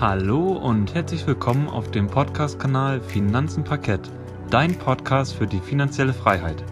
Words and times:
Hallo 0.00 0.52
und 0.52 0.94
herzlich 0.94 1.26
willkommen 1.26 1.68
auf 1.68 1.90
dem 1.90 2.06
Podcast-Kanal 2.06 3.00
Finanzen 3.00 3.64
Parkett, 3.64 4.08
dein 4.48 4.78
Podcast 4.78 5.34
für 5.34 5.48
die 5.48 5.58
finanzielle 5.58 6.12
Freiheit. 6.14 6.62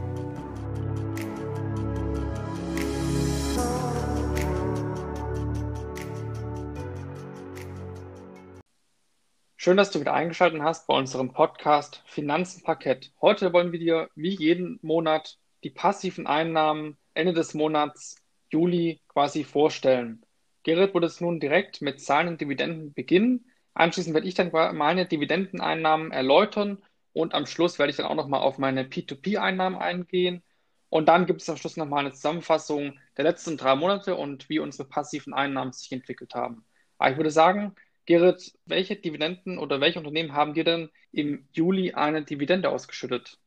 Schön, 9.57 9.77
dass 9.77 9.91
du 9.91 9.99
wieder 9.99 10.15
eingeschaltet 10.15 10.63
hast 10.63 10.87
bei 10.87 10.97
unserem 10.97 11.33
Podcast 11.33 12.05
Finanzen 12.07 12.63
Parkett. 12.63 13.13
Heute 13.21 13.53
wollen 13.53 13.73
wir 13.73 13.81
dir 13.81 14.09
wie 14.15 14.37
jeden 14.37 14.79
Monat 14.83 15.37
die 15.65 15.71
passiven 15.71 16.29
Einnahmen 16.29 16.97
Ende 17.15 17.33
des 17.33 17.55
Monats 17.55 18.23
Juli 18.51 19.01
quasi 19.09 19.43
vorstellen. 19.43 20.25
Gerrit 20.67 20.95
wird 20.95 21.05
es 21.05 21.21
nun 21.21 21.39
direkt 21.39 21.81
mit 21.81 22.01
Zahlen 22.01 22.27
und 22.27 22.41
Dividenden 22.41 22.93
beginnen. 22.93 23.45
Anschließend 23.75 24.15
werde 24.15 24.27
ich 24.27 24.35
dann 24.35 24.51
meine 24.77 25.07
Dividendeneinnahmen 25.07 26.11
erläutern 26.11 26.83
und 27.13 27.35
am 27.35 27.47
Schluss 27.47 27.79
werde 27.79 27.91
ich 27.91 27.97
dann 27.97 28.07
auch 28.07 28.17
nochmal 28.17 28.41
auf 28.41 28.59
meine 28.59 28.83
P2P-Einnahmen 28.83 29.79
eingehen. 29.79 30.43
Und 30.89 31.07
dann 31.07 31.27
gibt 31.27 31.41
es 31.41 31.49
am 31.49 31.57
Schluss 31.57 31.77
nochmal 31.77 32.01
eine 32.01 32.15
Zusammenfassung 32.15 32.99
der 33.17 33.23
letzten 33.23 33.57
drei 33.57 33.77
Monate 33.77 34.17
und 34.17 34.49
wie 34.49 34.59
unsere 34.59 34.89
passiven 34.89 35.35
Einnahmen 35.35 35.71
sich 35.73 35.93
entwickelt 35.93 36.35
haben. 36.35 36.65
Aber 36.99 37.13
ich 37.13 37.17
würde 37.17 37.31
sagen, 37.31 37.77
Gerrit, 38.05 38.53
welche 38.65 38.97
Dividenden 38.97 39.59
oder 39.59 39.81
welche 39.81 40.01
Unternehmen 40.01 40.33
haben 40.33 40.55
dir 40.55 40.65
denn 40.65 40.91
im 41.13 41.47
Juli 41.53 41.93
eine 41.93 42.25
Dividende 42.25 42.71
ausgeschüttet? 42.71 43.39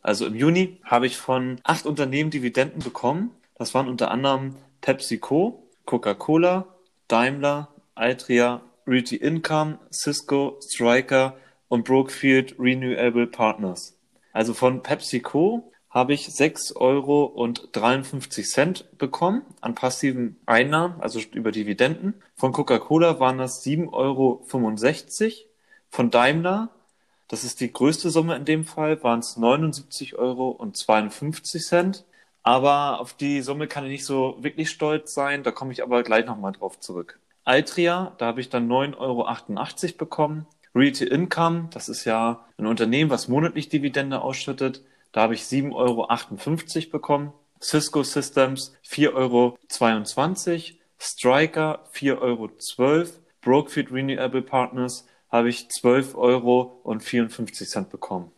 Also 0.00 0.24
im 0.24 0.34
Juni 0.34 0.80
habe 0.82 1.06
ich 1.06 1.18
von 1.18 1.60
acht 1.62 1.84
Unternehmen 1.84 2.30
Dividenden 2.30 2.82
bekommen. 2.82 3.32
Das 3.54 3.74
waren 3.74 3.86
unter 3.86 4.10
anderem 4.10 4.56
PepsiCo, 4.80 5.63
Coca-Cola, 5.86 6.66
Daimler, 7.08 7.68
Altria, 7.94 8.62
Realty 8.86 9.16
Income, 9.16 9.78
Cisco, 9.92 10.58
Striker 10.62 11.36
und 11.68 11.84
Brookfield 11.84 12.56
Renewable 12.58 13.26
Partners. 13.26 13.98
Also 14.32 14.54
von 14.54 14.82
PepsiCo 14.82 15.70
habe 15.94 16.12
ich 16.12 16.26
6,53 16.26 16.76
Euro 16.76 17.32
bekommen 18.98 19.42
an 19.60 19.76
passiven 19.76 20.40
Einnahmen, 20.44 21.00
also 21.00 21.20
über 21.32 21.52
Dividenden. 21.52 22.14
Von 22.34 22.50
Coca-Cola 22.52 23.20
waren 23.20 23.38
das 23.38 23.64
7,65 23.64 23.92
Euro. 23.92 24.44
Von 25.88 26.10
Daimler, 26.10 26.70
das 27.28 27.44
ist 27.44 27.60
die 27.60 27.72
größte 27.72 28.10
Summe 28.10 28.34
in 28.34 28.44
dem 28.44 28.64
Fall, 28.64 29.00
waren 29.04 29.20
es 29.20 29.36
79,52 29.36 30.16
Euro. 30.16 30.58
Aber 32.44 33.00
auf 33.00 33.14
die 33.14 33.40
Summe 33.40 33.66
kann 33.66 33.84
ich 33.84 33.90
nicht 33.90 34.04
so 34.04 34.36
wirklich 34.38 34.70
stolz 34.70 35.14
sein. 35.14 35.42
Da 35.42 35.50
komme 35.50 35.72
ich 35.72 35.82
aber 35.82 36.02
gleich 36.02 36.26
nochmal 36.26 36.52
drauf 36.52 36.78
zurück. 36.78 37.18
Altria, 37.42 38.12
da 38.18 38.26
habe 38.26 38.40
ich 38.40 38.50
dann 38.50 38.68
9,88 38.70 38.98
Euro 38.98 39.98
bekommen. 39.98 40.46
Realty 40.74 41.04
Income, 41.04 41.68
das 41.72 41.88
ist 41.88 42.04
ja 42.04 42.44
ein 42.58 42.66
Unternehmen, 42.66 43.10
was 43.10 43.28
monatlich 43.28 43.68
Dividende 43.68 44.20
ausschüttet. 44.20 44.84
Da 45.12 45.22
habe 45.22 45.34
ich 45.34 45.42
7,58 45.42 45.72
Euro 45.72 46.90
bekommen. 46.90 47.32
Cisco 47.62 48.02
Systems 48.02 48.76
4,22 48.86 49.14
Euro. 49.14 49.58
Striker 50.98 51.84
4,12 51.94 52.20
Euro. 52.20 52.50
Brookfield 53.40 53.92
Renewable 53.92 54.42
Partners 54.42 55.06
habe 55.30 55.48
ich 55.48 55.68
12,54 55.68 56.14
Euro 56.16 56.82
bekommen. 57.90 58.32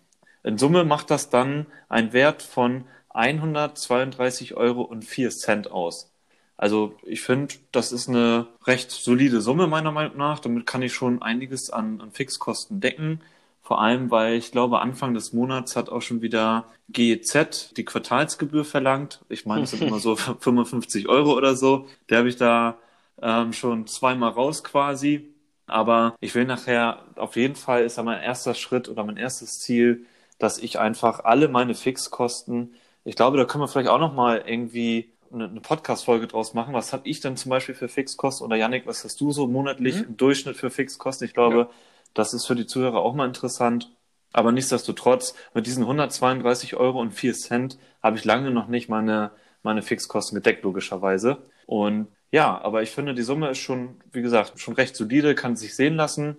In 0.44 0.58
Summe 0.58 0.84
macht 0.84 1.10
das 1.10 1.28
dann 1.28 1.66
einen 1.88 2.12
Wert 2.12 2.42
von 2.42 2.84
132,04 3.16 4.54
Euro 4.54 4.92
aus. 5.72 6.12
Also 6.56 6.94
ich 7.02 7.22
finde, 7.22 7.54
das 7.72 7.92
ist 7.92 8.08
eine 8.08 8.46
recht 8.64 8.90
solide 8.90 9.40
Summe 9.40 9.66
meiner 9.66 9.92
Meinung 9.92 10.16
nach. 10.16 10.38
Damit 10.38 10.66
kann 10.66 10.82
ich 10.82 10.94
schon 10.94 11.22
einiges 11.22 11.70
an, 11.70 12.00
an 12.00 12.12
Fixkosten 12.12 12.80
decken. 12.80 13.20
Vor 13.62 13.80
allem, 13.80 14.10
weil 14.10 14.34
ich 14.36 14.52
glaube, 14.52 14.80
Anfang 14.80 15.12
des 15.14 15.32
Monats 15.32 15.76
hat 15.76 15.88
auch 15.90 16.00
schon 16.02 16.22
wieder 16.22 16.66
GEZ 16.88 17.74
die 17.76 17.84
Quartalsgebühr 17.84 18.64
verlangt. 18.64 19.20
Ich 19.28 19.44
meine, 19.44 19.64
es 19.64 19.72
sind 19.72 19.82
immer 19.82 19.98
so 19.98 20.16
55 20.40 21.08
Euro 21.08 21.34
oder 21.34 21.56
so. 21.56 21.86
Der 22.08 22.18
habe 22.18 22.28
ich 22.28 22.36
da 22.36 22.78
ähm, 23.20 23.52
schon 23.52 23.86
zweimal 23.86 24.30
raus 24.30 24.62
quasi. 24.64 25.34
Aber 25.66 26.14
ich 26.20 26.34
will 26.34 26.44
nachher, 26.44 27.04
auf 27.16 27.36
jeden 27.36 27.56
Fall 27.56 27.84
ist 27.84 27.96
ja 27.96 28.02
mein 28.04 28.22
erster 28.22 28.54
Schritt 28.54 28.88
oder 28.88 29.04
mein 29.04 29.16
erstes 29.16 29.60
Ziel, 29.60 30.06
dass 30.38 30.58
ich 30.58 30.78
einfach 30.78 31.24
alle 31.24 31.48
meine 31.48 31.74
Fixkosten 31.74 32.74
ich 33.06 33.14
glaube, 33.14 33.38
da 33.38 33.44
können 33.44 33.62
wir 33.62 33.68
vielleicht 33.68 33.88
auch 33.88 34.00
noch 34.00 34.12
mal 34.12 34.42
irgendwie 34.44 35.12
eine, 35.32 35.44
eine 35.48 35.60
Podcast-Folge 35.60 36.26
draus 36.26 36.54
machen. 36.54 36.74
Was 36.74 36.92
habe 36.92 37.08
ich 37.08 37.20
denn 37.20 37.36
zum 37.36 37.50
Beispiel 37.50 37.76
für 37.76 37.88
Fixkosten? 37.88 38.44
Oder 38.44 38.56
Yannick, 38.56 38.84
was 38.86 39.04
hast 39.04 39.20
du 39.20 39.30
so 39.30 39.46
monatlich 39.46 39.96
mhm. 39.96 40.04
im 40.08 40.16
Durchschnitt 40.16 40.56
für 40.56 40.70
Fixkosten? 40.70 41.24
Ich 41.24 41.32
glaube, 41.32 41.56
ja. 41.56 41.70
das 42.14 42.34
ist 42.34 42.46
für 42.46 42.56
die 42.56 42.66
Zuhörer 42.66 42.98
auch 42.98 43.14
mal 43.14 43.26
interessant. 43.26 43.92
Aber 44.32 44.50
nichtsdestotrotz, 44.50 45.34
mit 45.54 45.66
diesen 45.66 45.84
132 45.84 46.74
Euro 46.74 47.00
und 47.00 47.12
4 47.12 47.34
Cent 47.34 47.78
habe 48.02 48.16
ich 48.16 48.24
lange 48.24 48.50
noch 48.50 48.66
nicht 48.66 48.88
meine, 48.88 49.30
meine 49.62 49.82
Fixkosten 49.82 50.34
gedeckt, 50.34 50.64
logischerweise. 50.64 51.44
Und 51.64 52.08
ja, 52.32 52.60
aber 52.60 52.82
ich 52.82 52.90
finde, 52.90 53.14
die 53.14 53.22
Summe 53.22 53.50
ist 53.50 53.58
schon, 53.58 54.00
wie 54.10 54.22
gesagt, 54.22 54.58
schon 54.58 54.74
recht 54.74 54.96
solide, 54.96 55.36
kann 55.36 55.54
sich 55.54 55.76
sehen 55.76 55.94
lassen 55.94 56.38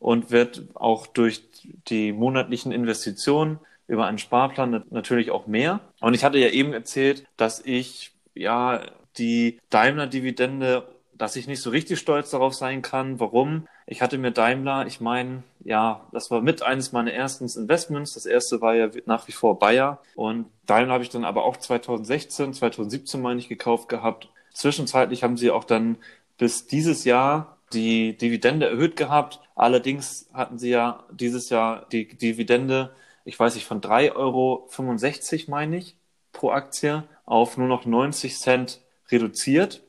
und 0.00 0.32
wird 0.32 0.64
auch 0.74 1.06
durch 1.06 1.48
die 1.86 2.12
monatlichen 2.12 2.72
Investitionen 2.72 3.60
über 3.88 4.06
einen 4.06 4.18
Sparplan 4.18 4.84
natürlich 4.90 5.30
auch 5.30 5.46
mehr. 5.46 5.80
Und 6.00 6.14
ich 6.14 6.22
hatte 6.22 6.38
ja 6.38 6.48
eben 6.48 6.72
erzählt, 6.72 7.24
dass 7.36 7.60
ich 7.64 8.12
ja 8.34 8.82
die 9.16 9.58
Daimler-Dividende, 9.70 10.86
dass 11.14 11.34
ich 11.34 11.48
nicht 11.48 11.60
so 11.60 11.70
richtig 11.70 11.98
stolz 11.98 12.30
darauf 12.30 12.54
sein 12.54 12.82
kann. 12.82 13.18
Warum? 13.18 13.66
Ich 13.86 14.02
hatte 14.02 14.18
mir 14.18 14.30
Daimler, 14.30 14.86
ich 14.86 15.00
meine, 15.00 15.42
ja, 15.64 16.06
das 16.12 16.30
war 16.30 16.42
mit 16.42 16.62
eines 16.62 16.92
meiner 16.92 17.12
ersten 17.12 17.46
Investments. 17.46 18.14
Das 18.14 18.26
erste 18.26 18.60
war 18.60 18.74
ja 18.74 18.90
nach 19.06 19.26
wie 19.26 19.32
vor 19.32 19.58
Bayer. 19.58 20.00
Und 20.14 20.46
Daimler 20.66 20.92
habe 20.92 21.02
ich 21.02 21.10
dann 21.10 21.24
aber 21.24 21.44
auch 21.44 21.56
2016, 21.56 22.52
2017 22.52 23.20
meine 23.20 23.40
ich 23.40 23.48
gekauft 23.48 23.88
gehabt. 23.88 24.28
Zwischenzeitlich 24.52 25.22
haben 25.22 25.36
sie 25.36 25.50
auch 25.50 25.64
dann 25.64 25.96
bis 26.36 26.66
dieses 26.66 27.04
Jahr 27.04 27.56
die 27.72 28.16
Dividende 28.16 28.68
erhöht 28.68 28.96
gehabt. 28.96 29.40
Allerdings 29.54 30.28
hatten 30.32 30.58
sie 30.58 30.70
ja 30.70 31.04
dieses 31.10 31.50
Jahr 31.50 31.86
die 31.90 32.06
Dividende 32.08 32.94
ich 33.28 33.38
weiß 33.38 33.56
nicht, 33.56 33.66
von 33.66 33.82
3,65 33.82 34.14
Euro, 34.16 35.50
meine 35.50 35.76
ich, 35.76 35.96
pro 36.32 36.50
Aktie 36.50 37.04
auf 37.26 37.58
nur 37.58 37.68
noch 37.68 37.84
90 37.84 38.38
Cent 38.38 38.80
reduziert. 39.10 39.82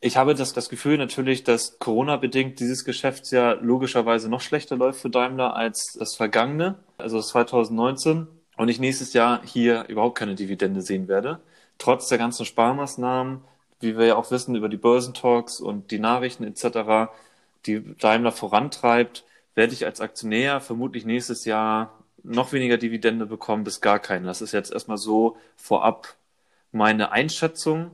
Ich 0.00 0.16
habe 0.16 0.36
das, 0.36 0.52
das 0.52 0.68
Gefühl 0.68 0.96
natürlich, 0.96 1.42
dass 1.42 1.80
Corona-bedingt 1.80 2.60
dieses 2.60 2.84
Geschäftsjahr 2.84 3.56
logischerweise 3.56 4.28
noch 4.28 4.40
schlechter 4.40 4.76
läuft 4.76 5.00
für 5.00 5.10
Daimler 5.10 5.56
als 5.56 5.96
das 5.98 6.14
vergangene, 6.14 6.76
also 6.96 7.20
2019, 7.20 8.28
und 8.56 8.68
ich 8.68 8.78
nächstes 8.78 9.14
Jahr 9.14 9.40
hier 9.44 9.86
überhaupt 9.88 10.16
keine 10.16 10.36
Dividende 10.36 10.80
sehen 10.80 11.08
werde. 11.08 11.40
Trotz 11.78 12.06
der 12.06 12.18
ganzen 12.18 12.46
Sparmaßnahmen, 12.46 13.40
wie 13.80 13.98
wir 13.98 14.06
ja 14.06 14.14
auch 14.14 14.30
wissen 14.30 14.54
über 14.54 14.68
die 14.68 14.76
Börsentalks 14.76 15.58
und 15.58 15.90
die 15.90 15.98
Nachrichten 15.98 16.44
etc., 16.44 17.10
die 17.66 17.96
Daimler 17.96 18.30
vorantreibt, 18.30 19.24
werde 19.56 19.72
ich 19.72 19.86
als 19.86 20.00
Aktionär 20.00 20.60
vermutlich 20.60 21.04
nächstes 21.04 21.46
Jahr 21.46 21.90
noch 22.26 22.52
weniger 22.52 22.76
Dividende 22.76 23.26
bekommen 23.26 23.64
bis 23.64 23.80
gar 23.80 23.98
keine. 23.98 24.26
Das 24.26 24.42
ist 24.42 24.52
jetzt 24.52 24.72
erstmal 24.72 24.98
so 24.98 25.36
vorab 25.56 26.16
meine 26.72 27.12
Einschätzung. 27.12 27.90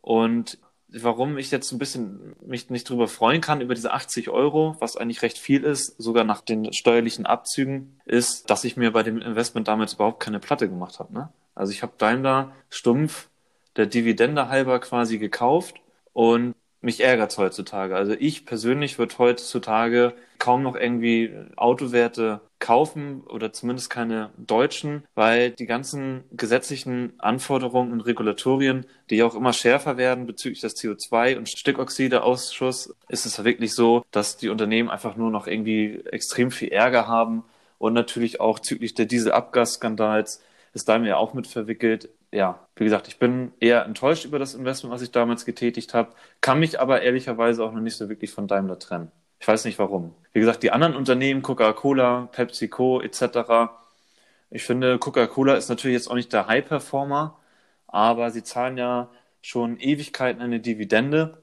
Und 0.00 0.58
warum 0.88 1.38
ich 1.38 1.50
jetzt 1.50 1.70
ein 1.72 1.78
bisschen 1.78 2.34
mich 2.44 2.70
nicht 2.70 2.88
drüber 2.88 3.08
freuen 3.08 3.40
kann 3.40 3.60
über 3.60 3.74
diese 3.74 3.92
80 3.92 4.30
Euro, 4.30 4.76
was 4.80 4.96
eigentlich 4.96 5.22
recht 5.22 5.38
viel 5.38 5.64
ist, 5.64 5.94
sogar 5.98 6.24
nach 6.24 6.40
den 6.40 6.72
steuerlichen 6.72 7.26
Abzügen, 7.26 8.00
ist, 8.04 8.50
dass 8.50 8.64
ich 8.64 8.76
mir 8.76 8.92
bei 8.92 9.02
dem 9.02 9.20
Investment 9.20 9.68
damals 9.68 9.94
überhaupt 9.94 10.20
keine 10.20 10.40
Platte 10.40 10.68
gemacht 10.68 10.98
habe. 10.98 11.12
Ne? 11.12 11.28
Also 11.54 11.72
ich 11.72 11.82
habe 11.82 11.92
Daimler 11.98 12.52
stumpf 12.70 13.28
der 13.76 13.86
Dividende 13.86 14.48
halber 14.48 14.80
quasi 14.80 15.18
gekauft 15.18 15.76
und 16.12 16.54
mich 16.80 17.00
ärgert 17.00 17.36
heutzutage. 17.38 17.96
Also 17.96 18.12
ich 18.12 18.46
persönlich 18.46 18.98
würde 18.98 19.18
heutzutage 19.18 20.14
kaum 20.38 20.62
noch 20.62 20.76
irgendwie 20.76 21.34
Autowerte 21.56 22.40
kaufen 22.58 23.22
oder 23.22 23.52
zumindest 23.52 23.90
keine 23.90 24.30
deutschen, 24.36 25.04
weil 25.14 25.50
die 25.50 25.66
ganzen 25.66 26.24
gesetzlichen 26.32 27.12
Anforderungen 27.18 27.92
und 27.92 28.00
Regulatorien, 28.00 28.86
die 29.10 29.16
ja 29.16 29.26
auch 29.26 29.34
immer 29.34 29.52
schärfer 29.52 29.96
werden 29.96 30.26
bezüglich 30.26 30.60
des 30.60 30.76
CO2 30.76 31.36
und 31.36 31.48
Stickoxideausschuss, 31.48 32.94
ist 33.08 33.26
es 33.26 33.44
wirklich 33.44 33.74
so, 33.74 34.04
dass 34.10 34.36
die 34.36 34.48
Unternehmen 34.48 34.90
einfach 34.90 35.16
nur 35.16 35.30
noch 35.30 35.46
irgendwie 35.46 36.00
extrem 36.10 36.50
viel 36.50 36.68
Ärger 36.68 37.06
haben 37.06 37.44
und 37.78 37.92
natürlich 37.92 38.40
auch 38.40 38.58
züglich 38.58 38.94
der 38.94 39.06
Dieselabgasskandals 39.06 40.42
ist 40.74 40.88
da 40.88 40.98
mir 40.98 41.18
auch 41.18 41.34
mit 41.34 41.46
verwickelt. 41.46 42.10
Ja, 42.30 42.66
wie 42.76 42.84
gesagt, 42.84 43.08
ich 43.08 43.18
bin 43.18 43.52
eher 43.58 43.84
enttäuscht 43.84 44.24
über 44.24 44.38
das 44.38 44.54
Investment, 44.54 44.94
was 44.94 45.02
ich 45.02 45.10
damals 45.10 45.44
getätigt 45.46 45.94
habe, 45.94 46.12
kann 46.40 46.60
mich 46.60 46.78
aber 46.78 47.02
ehrlicherweise 47.02 47.64
auch 47.64 47.72
noch 47.72 47.80
nicht 47.80 47.96
so 47.96 48.08
wirklich 48.08 48.30
von 48.30 48.46
Daimler 48.46 48.78
trennen. 48.78 49.10
Ich 49.40 49.48
weiß 49.48 49.64
nicht 49.64 49.78
warum. 49.78 50.14
Wie 50.32 50.40
gesagt, 50.40 50.62
die 50.62 50.72
anderen 50.72 50.96
Unternehmen, 50.96 51.42
Coca-Cola, 51.42 52.28
PepsiCo 52.32 53.00
etc., 53.00 53.70
ich 54.50 54.64
finde, 54.64 54.98
Coca-Cola 54.98 55.54
ist 55.56 55.68
natürlich 55.68 55.94
jetzt 55.94 56.10
auch 56.10 56.14
nicht 56.14 56.32
der 56.32 56.46
High-Performer, 56.46 57.38
aber 57.86 58.30
sie 58.30 58.42
zahlen 58.42 58.78
ja 58.78 59.10
schon 59.42 59.78
Ewigkeiten 59.78 60.40
eine 60.40 60.60
Dividende. 60.60 61.42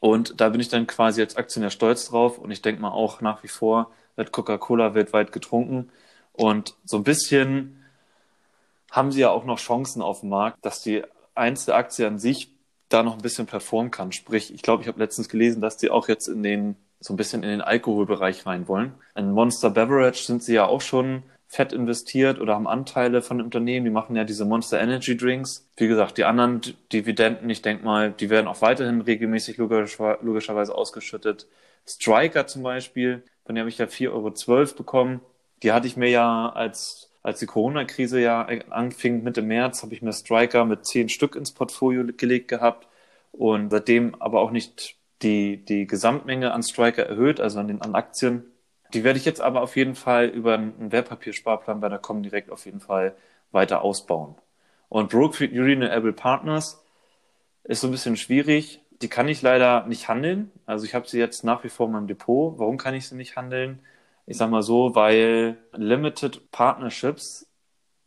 Und 0.00 0.40
da 0.40 0.48
bin 0.48 0.60
ich 0.60 0.68
dann 0.68 0.86
quasi 0.86 1.20
als 1.20 1.36
Aktionär 1.36 1.70
stolz 1.70 2.08
drauf. 2.08 2.38
Und 2.38 2.50
ich 2.50 2.62
denke 2.62 2.82
mal 2.82 2.90
auch 2.90 3.20
nach 3.20 3.42
wie 3.42 3.48
vor 3.48 3.92
wird 4.16 4.32
Coca-Cola 4.32 4.94
weltweit 4.94 5.32
getrunken. 5.32 5.90
Und 6.32 6.74
so 6.84 6.96
ein 6.96 7.04
bisschen 7.04 7.84
haben 8.90 9.12
sie 9.12 9.20
ja 9.20 9.30
auch 9.30 9.44
noch 9.44 9.58
Chancen 9.58 10.02
auf 10.02 10.20
dem 10.20 10.28
Markt, 10.30 10.64
dass 10.64 10.82
die 10.82 11.02
einzelne 11.34 11.76
Aktie 11.76 12.06
an 12.06 12.18
sich 12.18 12.50
da 12.88 13.02
noch 13.02 13.14
ein 13.14 13.22
bisschen 13.22 13.46
performen 13.46 13.90
kann. 13.90 14.12
Sprich, 14.12 14.52
ich 14.54 14.62
glaube, 14.62 14.82
ich 14.82 14.88
habe 14.88 15.00
letztens 15.00 15.28
gelesen, 15.28 15.60
dass 15.60 15.76
die 15.76 15.90
auch 15.90 16.08
jetzt 16.08 16.28
in 16.28 16.42
den 16.42 16.76
so 17.04 17.12
ein 17.12 17.18
bisschen 17.18 17.42
in 17.42 17.50
den 17.50 17.60
Alkoholbereich 17.60 18.46
rein 18.46 18.66
wollen. 18.66 18.94
In 19.14 19.30
Monster 19.32 19.68
Beverage 19.68 20.24
sind 20.24 20.42
sie 20.42 20.54
ja 20.54 20.64
auch 20.64 20.80
schon 20.80 21.22
fett 21.46 21.74
investiert 21.74 22.40
oder 22.40 22.54
haben 22.54 22.66
Anteile 22.66 23.20
von 23.20 23.42
Unternehmen. 23.42 23.84
Die 23.84 23.90
machen 23.90 24.16
ja 24.16 24.24
diese 24.24 24.46
Monster 24.46 24.80
Energy 24.80 25.14
Drinks. 25.14 25.68
Wie 25.76 25.86
gesagt, 25.86 26.16
die 26.16 26.24
anderen 26.24 26.62
Dividenden, 26.94 27.50
ich 27.50 27.60
denke 27.60 27.84
mal, 27.84 28.10
die 28.10 28.30
werden 28.30 28.48
auch 28.48 28.62
weiterhin 28.62 29.02
regelmäßig 29.02 29.58
logisch, 29.58 29.98
logischerweise 30.22 30.74
ausgeschüttet. 30.74 31.46
Striker 31.86 32.46
zum 32.46 32.62
Beispiel, 32.62 33.22
von 33.44 33.54
der 33.54 33.62
habe 33.62 33.68
ich 33.68 33.76
ja 33.76 33.84
4,12 33.84 34.10
Euro 34.10 34.74
bekommen. 34.74 35.20
Die 35.62 35.72
hatte 35.72 35.86
ich 35.86 35.98
mir 35.98 36.08
ja 36.08 36.48
als 36.48 37.10
als 37.22 37.38
die 37.38 37.46
Corona-Krise 37.46 38.20
ja 38.20 38.42
anfing 38.68 39.22
Mitte 39.22 39.40
März, 39.40 39.82
habe 39.82 39.94
ich 39.94 40.02
mir 40.02 40.12
Striker 40.12 40.66
mit 40.66 40.84
zehn 40.84 41.08
Stück 41.08 41.36
ins 41.36 41.52
Portfolio 41.52 42.04
gelegt 42.14 42.48
gehabt 42.48 42.86
und 43.32 43.70
seitdem 43.70 44.14
aber 44.20 44.40
auch 44.40 44.50
nicht 44.50 44.96
die, 45.24 45.64
die 45.64 45.86
Gesamtmenge 45.86 46.52
an 46.52 46.62
Striker 46.62 47.04
erhöht, 47.06 47.40
also 47.40 47.58
an 47.58 47.68
den 47.68 47.82
an 47.82 47.94
Aktien. 47.94 48.44
Die 48.92 49.02
werde 49.02 49.18
ich 49.18 49.24
jetzt 49.24 49.40
aber 49.40 49.62
auf 49.62 49.76
jeden 49.76 49.96
Fall 49.96 50.26
über 50.26 50.54
einen 50.54 50.92
Wertpapiersparplan 50.92 51.80
bei 51.80 51.88
der 51.88 51.98
Comdirect 51.98 52.50
auf 52.50 52.66
jeden 52.66 52.80
Fall 52.80 53.16
weiter 53.50 53.82
ausbauen. 53.82 54.36
Und 54.88 55.10
Brookfield 55.10 55.52
Renewable 55.52 56.12
Partners 56.12 56.84
ist 57.64 57.80
so 57.80 57.88
ein 57.88 57.90
bisschen 57.90 58.16
schwierig. 58.16 58.80
Die 59.02 59.08
kann 59.08 59.26
ich 59.28 59.42
leider 59.42 59.86
nicht 59.86 60.08
handeln. 60.08 60.52
Also 60.66 60.84
ich 60.84 60.94
habe 60.94 61.08
sie 61.08 61.18
jetzt 61.18 61.44
nach 61.44 61.64
wie 61.64 61.68
vor 61.68 61.86
in 61.86 61.92
meinem 61.92 62.06
Depot. 62.06 62.58
Warum 62.58 62.76
kann 62.76 62.94
ich 62.94 63.08
sie 63.08 63.16
nicht 63.16 63.36
handeln? 63.36 63.80
Ich 64.26 64.36
sag 64.36 64.50
mal 64.50 64.62
so, 64.62 64.94
weil 64.94 65.58
Limited 65.72 66.50
Partnerships 66.52 67.48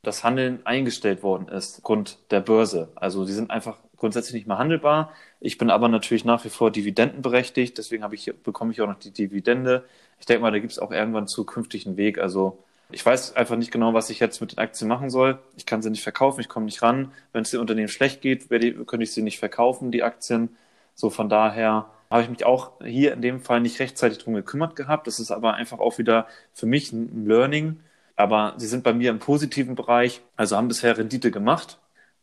das 0.04 0.24
Handeln 0.24 0.66
eingestellt 0.66 1.24
worden 1.24 1.50
ist, 1.50 1.80
aufgrund 1.80 2.20
der 2.32 2.40
Börse. 2.40 2.92
Also 2.96 3.26
die 3.26 3.34
sind 3.34 3.52
einfach 3.52 3.78
grundsätzlich 3.98 4.34
nicht 4.34 4.48
mehr 4.48 4.58
handelbar. 4.58 5.12
Ich 5.40 5.58
bin 5.58 5.70
aber 5.70 5.90
natürlich 5.90 6.26
nach 6.26 6.46
wie 6.46 6.50
vor 6.50 6.72
dividendenberechtigt, 6.72 7.78
deswegen 7.78 8.04
habe 8.04 8.16
ich, 8.16 8.32
bekomme 8.44 8.72
ich 8.72 8.82
auch 8.82 8.88
noch 8.88 9.00
die 9.00 9.12
Dividende. 9.12 9.86
Ich 10.20 10.26
denke 10.26 10.42
mal, 10.42 10.52
da 10.52 10.60
gibt 10.60 10.72
es 10.72 10.80
auch 10.80 10.92
irgendwann 10.92 11.28
zukünftig 11.28 11.86
einen 11.86 11.98
Weg. 11.98 12.20
Also 12.20 12.64
ich 12.90 13.06
weiß 13.06 13.36
einfach 13.36 13.58
nicht 13.58 13.72
genau, 13.72 13.94
was 13.94 14.10
ich 14.10 14.20
jetzt 14.20 14.40
mit 14.40 14.54
den 14.54 14.60
Aktien 14.60 14.88
machen 14.88 15.10
soll. 15.10 15.40
Ich 15.58 15.66
kann 15.66 15.82
sie 15.82 15.90
nicht 15.90 16.04
verkaufen, 16.04 16.40
ich 16.40 16.50
komme 16.50 16.66
nicht 16.66 16.82
ran. 16.82 17.12
Wenn 17.34 17.42
es 17.42 17.52
dem 17.52 17.60
Unternehmen 17.60 17.90
schlecht 17.90 18.22
geht, 18.22 18.50
könnte 18.50 19.04
ich 19.04 19.12
sie 19.12 19.22
nicht 19.22 19.40
verkaufen, 19.40 19.92
die 19.92 20.04
Aktien. 20.04 20.56
So 20.96 21.10
von 21.10 21.28
daher 21.30 21.88
habe 22.10 22.24
ich 22.24 22.30
mich 22.30 22.46
auch 22.46 22.72
hier 22.84 23.14
in 23.14 23.22
dem 23.22 23.42
Fall 23.42 23.60
nicht 23.60 23.80
rechtzeitig 23.80 24.20
drum 24.20 24.34
gekümmert 24.36 24.76
gehabt. 24.76 25.08
Das 25.08 25.20
ist 25.20 25.32
aber 25.32 25.56
einfach 25.56 25.80
auch 25.80 25.98
wieder 25.98 26.28
für 26.54 26.66
mich 26.66 26.94
ein 26.94 27.28
Learning. 27.28 27.82
Aber 28.16 28.56
sie 28.58 28.68
sind 28.68 28.84
bei 28.84 28.94
mir 28.94 29.12
im 29.12 29.20
positiven 29.20 29.76
Bereich, 29.76 30.22
also 30.36 30.56
haben 30.58 30.68
bisher 30.70 30.98
Rendite 30.98 31.30
gemacht. 31.30 31.78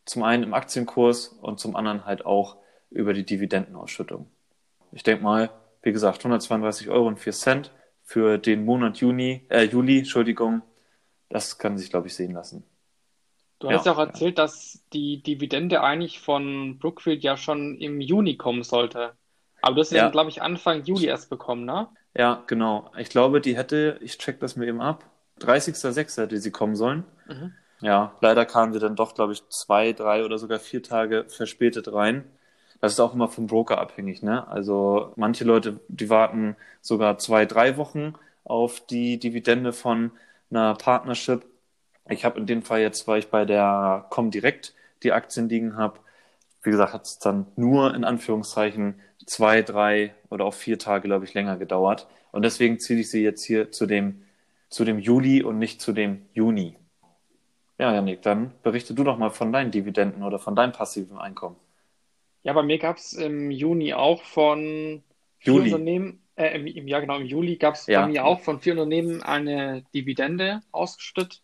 Zum 0.05 0.23
einen 0.23 0.43
im 0.43 0.53
Aktienkurs 0.53 1.27
und 1.27 1.59
zum 1.59 1.75
anderen 1.75 2.05
halt 2.05 2.25
auch 2.25 2.57
über 2.89 3.13
die 3.13 3.25
Dividendenausschüttung. 3.25 4.29
Ich 4.91 5.03
denke 5.03 5.23
mal, 5.23 5.49
wie 5.81 5.91
gesagt, 5.91 6.19
132 6.19 6.89
Euro 6.89 7.07
und 7.07 7.19
4 7.19 7.33
Cent 7.33 7.71
für 8.03 8.37
den 8.37 8.65
Monat 8.65 8.97
Juni, 8.97 9.45
äh, 9.49 9.63
Juli, 9.63 9.99
Entschuldigung. 9.99 10.61
Das 11.29 11.57
kann 11.57 11.77
sich, 11.77 11.89
glaube 11.89 12.07
ich, 12.07 12.15
sehen 12.15 12.33
lassen. 12.33 12.63
Du 13.59 13.69
hast 13.71 13.85
ja 13.85 13.93
auch 13.93 13.99
erzählt, 13.99 14.37
dass 14.37 14.83
die 14.93 15.23
Dividende 15.23 15.81
eigentlich 15.81 16.19
von 16.19 16.77
Brookfield 16.77 17.23
ja 17.23 17.37
schon 17.37 17.75
im 17.77 18.01
Juni 18.01 18.37
kommen 18.37 18.63
sollte. 18.63 19.13
Aber 19.61 19.75
du 19.75 19.81
hast 19.81 19.89
sie 19.89 19.95
ja. 19.95 20.03
dann, 20.03 20.11
glaube 20.11 20.29
ich, 20.29 20.41
Anfang 20.41 20.83
Juli 20.83 21.07
erst 21.07 21.29
bekommen, 21.29 21.65
ne? 21.65 21.87
Ja, 22.15 22.43
genau. 22.47 22.91
Ich 22.97 23.09
glaube, 23.09 23.41
die 23.41 23.57
hätte, 23.57 23.97
ich 24.01 24.17
check 24.17 24.39
das 24.39 24.55
mir 24.55 24.67
eben 24.67 24.81
ab, 24.81 25.09
30.06. 25.39 26.21
hätte 26.21 26.37
sie 26.37 26.51
kommen 26.51 26.75
sollen. 26.75 27.03
Mhm. 27.27 27.53
Ja, 27.81 28.15
leider 28.21 28.45
kamen 28.45 28.73
sie 28.73 28.79
dann 28.79 28.95
doch, 28.95 29.13
glaube 29.13 29.33
ich, 29.33 29.47
zwei, 29.49 29.93
drei 29.93 30.23
oder 30.25 30.37
sogar 30.37 30.59
vier 30.59 30.81
Tage 30.81 31.25
verspätet 31.29 31.91
rein. 31.91 32.23
Das 32.81 32.93
ist 32.93 32.99
auch 32.99 33.13
immer 33.13 33.27
vom 33.27 33.47
Broker 33.47 33.77
abhängig, 33.79 34.21
ne? 34.23 34.47
Also 34.47 35.13
manche 35.15 35.43
Leute, 35.43 35.79
die 35.87 36.09
warten 36.09 36.55
sogar 36.81 37.17
zwei, 37.17 37.45
drei 37.45 37.77
Wochen 37.77 38.13
auf 38.43 38.79
die 38.85 39.19
Dividende 39.19 39.73
von 39.73 40.11
einer 40.49 40.75
Partnership. 40.75 41.45
Ich 42.09 42.25
habe 42.25 42.39
in 42.39 42.45
dem 42.47 42.61
Fall 42.63 42.81
jetzt, 42.81 43.07
weil 43.07 43.19
ich 43.19 43.29
bei 43.29 43.45
der 43.45 44.05
Comdirect 44.09 44.73
die 45.03 45.11
Aktien 45.13 45.49
liegen 45.49 45.77
habe, 45.77 45.99
wie 46.63 46.71
gesagt, 46.71 46.93
hat 46.93 47.05
es 47.05 47.19
dann 47.19 47.47
nur 47.55 47.93
in 47.95 48.03
Anführungszeichen 48.03 48.99
zwei, 49.25 49.61
drei 49.61 50.15
oder 50.29 50.45
auch 50.45 50.53
vier 50.53 50.79
Tage, 50.79 51.07
glaube 51.07 51.25
ich, 51.25 51.33
länger 51.33 51.57
gedauert. 51.57 52.07
Und 52.31 52.43
deswegen 52.43 52.79
ziehe 52.79 52.99
ich 53.01 53.09
sie 53.11 53.23
jetzt 53.23 53.43
hier 53.43 53.71
zu 53.71 53.85
dem, 53.85 54.23
zu 54.69 54.85
dem 54.85 54.99
Juli 54.99 55.43
und 55.43 55.59
nicht 55.59 55.81
zu 55.81 55.93
dem 55.93 56.25
Juni. 56.33 56.77
Ja, 57.77 57.93
Janik, 57.93 58.21
dann 58.21 58.53
berichte 58.63 58.93
du 58.93 59.03
doch 59.03 59.17
mal 59.17 59.29
von 59.29 59.51
deinen 59.51 59.71
Dividenden 59.71 60.23
oder 60.23 60.39
von 60.39 60.55
deinem 60.55 60.71
passiven 60.71 61.17
Einkommen. 61.17 61.57
Ja, 62.43 62.53
bei 62.53 62.63
mir 62.63 62.77
gab 62.77 62.97
es 62.97 63.13
im 63.13 63.51
Juni 63.51 63.93
auch 63.93 64.23
von 64.23 65.03
vier 65.39 65.53
Juli. 65.53 65.73
Unternehmen, 65.73 66.23
äh, 66.35 66.57
im, 66.57 66.87
ja 66.87 66.99
genau, 66.99 67.17
im 67.17 67.25
Juli 67.25 67.57
gab 67.57 67.73
es 67.73 67.87
ja. 67.87 68.01
bei 68.01 68.07
mir 68.07 68.25
auch 68.25 68.39
von 68.39 68.59
vier 68.59 68.73
Unternehmen 68.73 69.21
eine 69.23 69.83
Dividende 69.93 70.61
ausgeschüttet. 70.71 71.41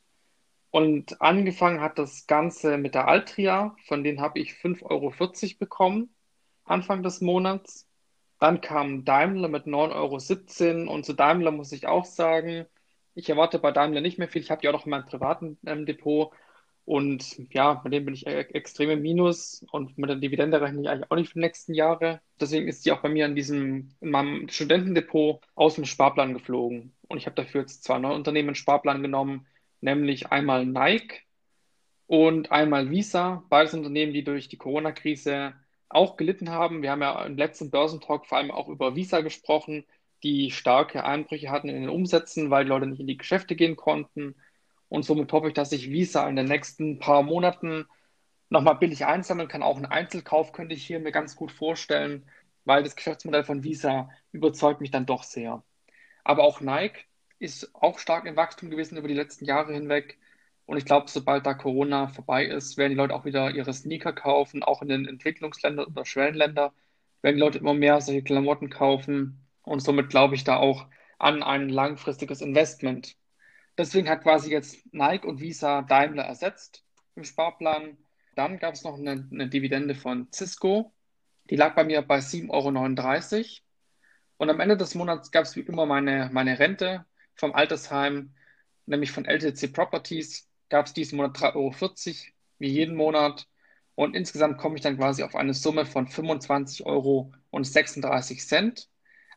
Und 0.70 1.22
angefangen 1.22 1.82
hat 1.82 2.00
das 2.00 2.28
Ganze 2.28 2.78
mit 2.78 2.96
der 2.96 3.10
Altria, 3.10 3.76
von 3.88 4.04
denen 4.06 4.22
habe 4.22 4.40
ich 4.40 4.52
5,40 4.52 4.84
Euro 4.86 5.14
bekommen. 5.60 6.16
Anfang 6.64 7.04
des 7.04 7.20
Monats. 7.20 7.88
Dann 8.40 8.62
kam 8.62 9.04
Daimler 9.04 9.50
mit 9.50 9.66
9,17 9.66 10.84
Euro 10.86 10.94
und 10.94 11.06
zu 11.06 11.14
Daimler 11.14 11.52
muss 11.52 11.74
ich 11.74 11.88
auch 11.88 12.06
sagen, 12.06 12.66
ich 13.16 13.30
erwarte 13.30 13.60
bei 13.60 13.72
Daimler 13.72 14.02
nicht 14.02 14.18
mehr 14.18 14.28
viel. 14.28 14.42
Ich 14.42 14.52
habe 14.52 14.62
die 14.62 14.70
auch 14.70 14.74
noch 14.74 14.86
in 14.86 14.92
meinem 14.92 15.06
privaten 15.06 15.58
ähm, 15.66 15.86
Depot 15.86 16.32
und 16.86 17.38
ja, 17.54 17.80
mit 17.84 17.94
dem 17.94 18.06
bin 18.06 18.14
ich 18.14 18.26
e 18.28 18.32
extrem 18.54 18.90
im 18.90 19.02
Minus 19.02 19.66
und 19.72 19.98
mit 19.98 20.10
der 20.10 20.18
Dividende 20.18 20.60
rechne 20.62 20.82
ich 20.82 20.90
eigentlich 20.90 21.12
auch 21.12 21.16
nicht 21.16 21.30
für 21.30 21.36
die 21.36 21.46
nächsten 21.46 21.74
Jahre. 21.74 22.22
Deswegen 22.40 22.68
ist 22.68 22.86
die 22.86 22.92
auch 22.92 23.02
bei 23.02 23.10
mir 23.10 23.26
in 23.26 23.36
diesem, 23.36 23.96
in 24.02 24.10
meinem 24.10 24.50
Studentendepot 24.50 25.42
aus 25.56 25.76
dem 25.76 25.86
Sparplan 25.86 26.34
geflogen. 26.34 26.94
Und 27.08 27.18
ich 27.18 27.28
habe 27.28 27.36
dafür 27.36 27.62
jetzt 27.62 27.84
zwei 27.84 28.00
neue 28.00 28.16
Unternehmen 28.16 28.50
in 28.50 28.56
Sparplan 28.56 29.02
genommen, 29.02 29.46
nämlich 29.80 30.32
einmal 30.32 30.66
Nike 30.66 31.22
und 32.08 32.52
einmal 32.52 32.90
Visa. 32.90 33.44
Beides 33.50 33.74
Unternehmen, 33.74 34.14
die 34.14 34.24
durch 34.24 34.50
die 34.50 34.58
Corona-Krise 34.58 35.54
auch 35.88 36.18
gelitten 36.18 36.50
haben. 36.50 36.82
Wir 36.82 36.92
haben 36.92 37.02
ja 37.02 37.26
im 37.26 37.38
letzten 37.38 37.70
Börsentalk 37.70 38.26
vor 38.26 38.38
allem 38.38 38.52
auch 38.52 38.70
über 38.70 38.96
Visa 38.96 39.22
gesprochen, 39.22 39.86
die 40.24 40.52
starke 40.52 41.04
Einbrüche 41.04 41.50
hatten 41.52 41.70
in 41.70 41.82
den 41.82 41.90
Umsätzen, 41.90 42.50
weil 42.50 42.66
die 42.66 42.70
Leute 42.70 42.88
nicht 42.88 43.00
in 43.00 43.08
die 43.08 43.18
Geschäfte 43.18 43.56
gehen 43.56 43.76
konnten. 43.76 44.36
Und 44.90 45.04
somit 45.06 45.32
hoffe 45.32 45.48
ich, 45.50 45.54
dass 45.54 45.70
sich 45.72 45.90
Visa 45.90 46.28
in 46.28 46.36
den 46.36 46.48
nächsten 46.48 47.00
paar 47.00 47.24
Monaten 47.24 47.86
nochmal 48.50 48.76
billig 48.76 49.06
einsammeln 49.06 49.48
kann. 49.48 49.64
Auch 49.64 49.78
ein 49.78 49.86
Einzelkauf 49.86 50.52
könnte 50.52 50.76
ich 50.76 50.86
hier 50.86 51.00
mir 51.00 51.12
ganz 51.12 51.36
gut 51.36 51.52
vorstellen, 51.52 52.26
weil 52.66 52.84
das 52.84 52.96
Geschäftsmodell 52.96 53.44
von 53.44 53.64
Visa 53.64 54.10
überzeugt 54.32 54.82
mich 54.82 54.92
dann 54.92 55.06
doch 55.06 55.24
sehr. 55.24 55.64
Aber 56.24 56.44
auch 56.44 56.62
Nike 56.62 57.06
ist 57.40 57.74
auch 57.76 58.00
stark 58.00 58.26
im 58.26 58.36
Wachstum 58.36 58.70
gewesen 58.70 58.98
über 58.98 59.08
die 59.08 59.14
letzten 59.16 59.46
Jahre 59.46 59.74
hinweg. 59.74 60.20
Und 60.66 60.78
ich 60.78 60.86
glaube, 60.86 61.10
sobald 61.10 61.46
da 61.46 61.54
Corona 61.54 62.08
vorbei 62.08 62.46
ist, 62.46 62.78
werden 62.78 62.92
die 62.92 62.98
Leute 62.98 63.16
auch 63.16 63.26
wieder 63.26 63.52
ihre 63.52 63.74
Sneaker 63.74 64.14
kaufen, 64.14 64.64
auch 64.64 64.82
in 64.82 64.90
den 64.90 65.08
Entwicklungsländern 65.08 65.88
oder 65.88 66.06
Schwellenländern 66.06 66.72
werden 67.22 67.36
die 67.36 67.42
Leute 67.42 67.60
immer 67.60 67.74
mehr 67.74 68.02
solche 68.02 68.24
Klamotten 68.24 68.70
kaufen. 68.70 69.48
Und 69.72 69.80
somit 69.80 70.10
glaube 70.10 70.36
ich 70.36 70.44
da 70.44 70.58
auch 70.58 70.88
an 71.18 71.44
ein 71.44 71.70
langfristiges 71.70 72.42
Investment. 72.42 73.16
Deswegen 73.78 74.10
hat 74.10 74.22
quasi 74.22 74.52
jetzt 74.52 74.84
Nike 74.94 75.26
und 75.26 75.40
Visa 75.40 75.84
Daimler 75.84 76.24
ersetzt 76.24 76.84
im 77.16 77.24
Sparplan. 77.24 77.98
Dann 78.36 78.60
gab 78.60 78.74
es 78.74 78.84
noch 78.84 78.96
eine, 78.98 79.30
eine, 79.32 79.48
Dividende 79.48 79.96
von 79.96 80.28
Cisco. 80.34 80.92
Die 81.50 81.56
lag 81.56 81.74
bei 81.74 81.86
mir 81.86 82.02
bei 82.02 82.18
7,39 82.20 82.52
Euro. 82.52 83.48
Und 84.40 84.50
am 84.50 84.60
Ende 84.60 84.76
des 84.76 84.94
Monats 84.94 85.32
gab 85.32 85.46
es 85.46 85.56
wie 85.56 85.62
immer 85.62 85.86
meine, 85.86 86.30
meine 86.34 86.60
Rente 86.60 87.06
vom 87.36 87.54
Altersheim, 87.54 88.34
nämlich 88.88 89.14
von 89.14 89.24
LTC 89.24 89.72
Properties 89.72 90.50
gab 90.68 90.88
es 90.88 90.94
diesen 90.94 91.16
Monat 91.16 91.38
3,40 91.38 91.56
Euro, 91.56 91.74
wie 92.60 92.68
jeden 92.68 92.98
Monat. 92.98 93.48
Und 93.96 94.18
insgesamt 94.18 94.58
komme 94.58 94.76
ich 94.76 94.82
dann 94.82 94.98
quasi 94.98 95.24
auf 95.24 95.34
eine 95.34 95.54
Summe 95.54 95.86
von 95.86 96.08
25,36 96.10 96.84
Euro. 96.84 97.32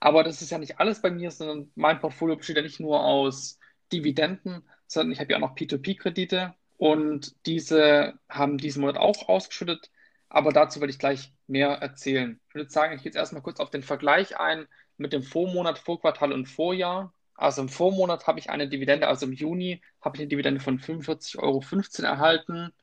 Aber 0.04 0.22
das 0.22 0.42
ist 0.42 0.50
ja 0.50 0.58
nicht 0.58 0.80
alles 0.80 1.00
bei 1.00 1.10
mir, 1.10 1.30
sondern 1.30 1.70
mein 1.76 1.98
Portfolio 1.98 2.36
besteht 2.36 2.56
ja 2.56 2.62
nicht 2.62 2.78
nur 2.78 3.02
aus 3.02 3.58
Dividenden, 3.90 4.62
sondern 4.86 5.12
ich 5.12 5.18
habe 5.18 5.32
ja 5.32 5.38
auch 5.38 5.40
noch 5.40 5.56
P2P-Kredite 5.56 6.52
und 6.76 7.34
diese 7.46 8.18
haben 8.28 8.58
diesen 8.58 8.82
Monat 8.82 8.98
auch 8.98 9.30
ausgeschüttet. 9.30 9.90
Aber 10.28 10.52
dazu 10.52 10.80
werde 10.80 10.90
ich 10.90 10.98
gleich 10.98 11.32
mehr 11.46 11.70
erzählen. 11.70 12.38
Ich 12.50 12.54
würde 12.54 12.68
sagen, 12.68 12.94
ich 12.94 13.02
gehe 13.02 13.06
jetzt 13.06 13.16
erstmal 13.16 13.40
kurz 13.40 13.60
auf 13.60 13.70
den 13.70 13.82
Vergleich 13.82 14.38
ein 14.38 14.66
mit 14.98 15.14
dem 15.14 15.22
Vormonat, 15.22 15.78
Vorquartal 15.78 16.34
und 16.34 16.50
Vorjahr. 16.50 17.14
Also 17.34 17.62
im 17.62 17.70
Vormonat 17.70 18.26
habe 18.26 18.38
ich 18.38 18.50
eine 18.50 18.68
Dividende, 18.68 19.08
also 19.08 19.24
im 19.24 19.32
Juni 19.32 19.80
habe 20.02 20.18
ich 20.18 20.20
eine 20.20 20.28
Dividende 20.28 20.60
von 20.60 20.78
45,15 20.78 21.38
Euro 21.40 21.62
erhalten 22.02 22.74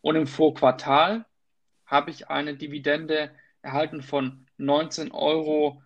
und 0.00 0.16
im 0.16 0.26
Vorquartal 0.26 1.26
habe 1.84 2.10
ich 2.10 2.30
eine 2.30 2.56
Dividende 2.56 3.30
erhalten 3.60 4.00
von 4.00 4.46
19,59 4.58 5.12
Euro 5.12 5.82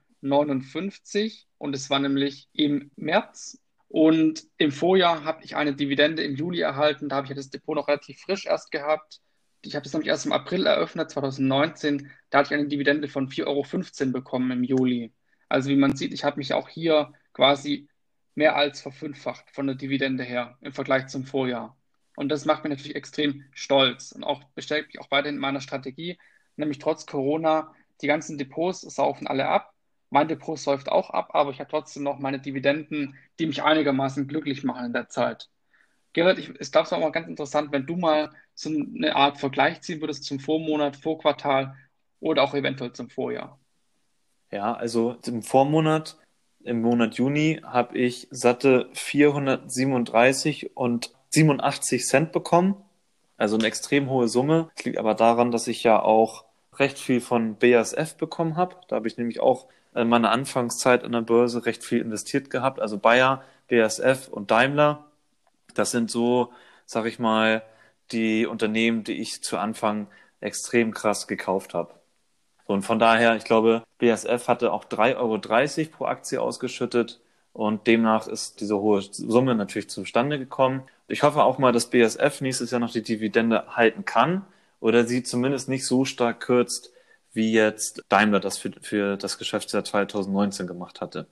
und 1.58 1.74
es 1.74 1.90
war 1.90 1.98
nämlich 1.98 2.48
im 2.52 2.90
März. 2.96 3.58
Und 3.88 4.44
im 4.58 4.72
Vorjahr 4.72 5.24
habe 5.24 5.44
ich 5.44 5.56
eine 5.56 5.74
Dividende 5.74 6.22
im 6.22 6.34
Juli 6.34 6.60
erhalten. 6.60 7.08
Da 7.08 7.16
habe 7.16 7.28
ich 7.28 7.34
das 7.34 7.50
Depot 7.50 7.76
noch 7.76 7.88
relativ 7.88 8.20
frisch 8.20 8.46
erst 8.46 8.70
gehabt. 8.70 9.20
Ich 9.62 9.74
habe 9.74 9.84
das 9.84 9.92
nämlich 9.92 10.08
erst 10.08 10.26
im 10.26 10.32
April 10.32 10.66
eröffnet, 10.66 11.10
2019. 11.10 12.10
Da 12.30 12.38
hatte 12.38 12.54
ich 12.54 12.58
eine 12.58 12.68
Dividende 12.68 13.08
von 13.08 13.28
4,15 13.28 13.46
Euro 13.46 14.12
bekommen 14.12 14.50
im 14.50 14.64
Juli. 14.64 15.12
Also 15.48 15.70
wie 15.70 15.76
man 15.76 15.96
sieht, 15.96 16.12
ich 16.12 16.24
habe 16.24 16.38
mich 16.38 16.52
auch 16.52 16.68
hier 16.68 17.12
quasi 17.32 17.88
mehr 18.34 18.56
als 18.56 18.80
verfünffacht 18.80 19.50
von 19.50 19.66
der 19.66 19.76
Dividende 19.76 20.24
her 20.24 20.58
im 20.60 20.72
Vergleich 20.72 21.06
zum 21.06 21.24
Vorjahr. 21.24 21.76
Und 22.16 22.30
das 22.30 22.44
macht 22.44 22.64
mich 22.64 22.70
natürlich 22.70 22.96
extrem 22.96 23.44
stolz 23.52 24.12
und 24.12 24.24
auch 24.24 24.42
bestärkt 24.54 24.88
mich 24.88 25.00
auch 25.00 25.10
weiterhin 25.10 25.36
in 25.36 25.40
meiner 25.40 25.60
Strategie, 25.60 26.18
nämlich 26.56 26.78
trotz 26.78 27.06
Corona, 27.06 27.74
die 28.00 28.06
ganzen 28.06 28.38
Depots 28.38 28.80
saufen 28.82 29.26
alle 29.26 29.48
ab. 29.48 29.72
Mein 30.10 30.28
Depot 30.28 30.58
säuft 30.58 30.88
auch 30.88 31.10
ab, 31.10 31.30
aber 31.32 31.50
ich 31.50 31.60
habe 31.60 31.70
trotzdem 31.70 32.04
noch 32.04 32.18
meine 32.18 32.38
Dividenden, 32.38 33.16
die 33.38 33.46
mich 33.46 33.62
einigermaßen 33.62 34.28
glücklich 34.28 34.64
machen 34.64 34.86
in 34.86 34.92
der 34.92 35.08
Zeit. 35.08 35.48
Gerrit, 36.12 36.38
ich, 36.38 36.48
ich 36.48 36.72
glaube, 36.72 36.86
es 36.86 36.92
war 36.92 36.98
auch 36.98 37.02
mal 37.02 37.10
ganz 37.10 37.28
interessant, 37.28 37.72
wenn 37.72 37.86
du 37.86 37.96
mal 37.96 38.30
so 38.54 38.70
eine 38.70 39.14
Art 39.14 39.38
Vergleich 39.38 39.82
ziehen 39.82 40.00
würdest 40.00 40.24
zum 40.24 40.40
Vormonat, 40.40 40.96
Vorquartal 40.96 41.76
oder 42.20 42.42
auch 42.42 42.54
eventuell 42.54 42.92
zum 42.92 43.10
Vorjahr. 43.10 43.58
Ja, 44.50 44.74
also 44.74 45.16
im 45.26 45.42
Vormonat, 45.42 46.16
im 46.64 46.80
Monat 46.80 47.16
Juni, 47.16 47.60
habe 47.62 47.98
ich 47.98 48.28
satte 48.30 48.88
437 48.94 50.76
und 50.76 51.12
87 51.30 52.06
Cent 52.06 52.32
bekommen. 52.32 52.76
Also 53.36 53.56
eine 53.56 53.66
extrem 53.66 54.08
hohe 54.08 54.28
Summe. 54.28 54.70
Das 54.76 54.84
liegt 54.84 54.98
aber 54.98 55.14
daran, 55.14 55.50
dass 55.50 55.66
ich 55.66 55.82
ja 55.82 56.00
auch 56.00 56.44
recht 56.78 56.98
viel 56.98 57.20
von 57.20 57.56
BASF 57.56 58.16
bekommen 58.16 58.56
habe. 58.56 58.76
Da 58.88 58.96
habe 58.96 59.08
ich 59.08 59.18
nämlich 59.18 59.40
auch 59.40 59.68
in 59.96 60.08
meiner 60.08 60.30
Anfangszeit 60.30 61.04
an 61.04 61.12
der 61.12 61.22
Börse 61.22 61.66
recht 61.66 61.84
viel 61.84 62.00
investiert 62.00 62.50
gehabt. 62.50 62.80
Also 62.80 62.98
Bayer, 62.98 63.42
BASF 63.68 64.28
und 64.28 64.50
Daimler. 64.50 65.04
Das 65.74 65.90
sind 65.90 66.10
so, 66.10 66.52
sag 66.84 67.06
ich 67.06 67.18
mal, 67.18 67.62
die 68.12 68.46
Unternehmen, 68.46 69.04
die 69.04 69.20
ich 69.20 69.42
zu 69.42 69.58
Anfang 69.58 70.06
extrem 70.40 70.92
krass 70.92 71.26
gekauft 71.26 71.74
habe. 71.74 71.94
Und 72.66 72.82
von 72.82 72.98
daher, 72.98 73.36
ich 73.36 73.44
glaube, 73.44 73.82
BASF 73.98 74.48
hatte 74.48 74.72
auch 74.72 74.84
3,30 74.84 75.16
Euro 75.18 75.96
pro 75.96 76.04
Aktie 76.06 76.40
ausgeschüttet 76.40 77.20
und 77.52 77.86
demnach 77.86 78.26
ist 78.26 78.60
diese 78.60 78.78
hohe 78.78 79.02
Summe 79.02 79.54
natürlich 79.54 79.88
zustande 79.88 80.38
gekommen. 80.38 80.82
Ich 81.08 81.22
hoffe 81.22 81.42
auch 81.42 81.58
mal, 81.58 81.72
dass 81.72 81.90
BASF 81.90 82.40
nächstes 82.40 82.70
Jahr 82.70 82.80
noch 82.80 82.92
die 82.92 83.02
Dividende 83.02 83.76
halten 83.76 84.04
kann 84.04 84.44
oder 84.80 85.04
sie 85.04 85.22
zumindest 85.22 85.68
nicht 85.68 85.86
so 85.86 86.04
stark 86.04 86.40
kürzt, 86.40 86.92
wie 87.36 87.52
jetzt 87.52 88.02
Daimler 88.08 88.40
das 88.40 88.58
für, 88.58 88.72
für 88.80 89.16
das 89.16 89.38
Geschäftsjahr 89.38 89.84
2019 89.84 90.66
gemacht 90.66 91.00
hatte. 91.00 91.28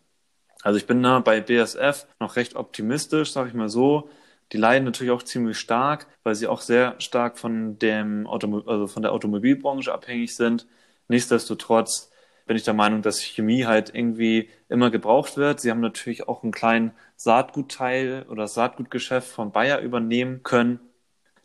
Also 0.62 0.78
ich 0.78 0.86
bin 0.86 1.02
da 1.02 1.18
bei 1.20 1.40
BASF 1.40 2.06
noch 2.20 2.36
recht 2.36 2.56
optimistisch, 2.56 3.32
sage 3.32 3.48
ich 3.48 3.54
mal 3.54 3.68
so. 3.68 4.08
Die 4.52 4.56
leiden 4.56 4.84
natürlich 4.84 5.10
auch 5.12 5.22
ziemlich 5.22 5.58
stark, 5.58 6.06
weil 6.22 6.34
sie 6.34 6.46
auch 6.46 6.60
sehr 6.60 6.94
stark 7.00 7.38
von 7.38 7.78
dem 7.78 8.26
Automo 8.26 8.60
also 8.60 8.86
von 8.86 9.02
der 9.02 9.12
Automobilbranche 9.12 9.92
abhängig 9.92 10.36
sind. 10.36 10.66
Nichtsdestotrotz 11.08 12.10
bin 12.46 12.56
ich 12.56 12.62
der 12.62 12.74
Meinung, 12.74 13.02
dass 13.02 13.20
Chemie 13.20 13.64
halt 13.64 13.94
irgendwie 13.94 14.50
immer 14.68 14.90
gebraucht 14.90 15.36
wird. 15.36 15.60
Sie 15.60 15.70
haben 15.70 15.80
natürlich 15.80 16.28
auch 16.28 16.42
einen 16.42 16.52
kleinen 16.52 16.92
Saatgutteil 17.16 18.26
oder 18.28 18.48
Saatgutgeschäft 18.48 19.28
von 19.28 19.52
Bayer 19.52 19.80
übernehmen 19.80 20.42
können. 20.42 20.80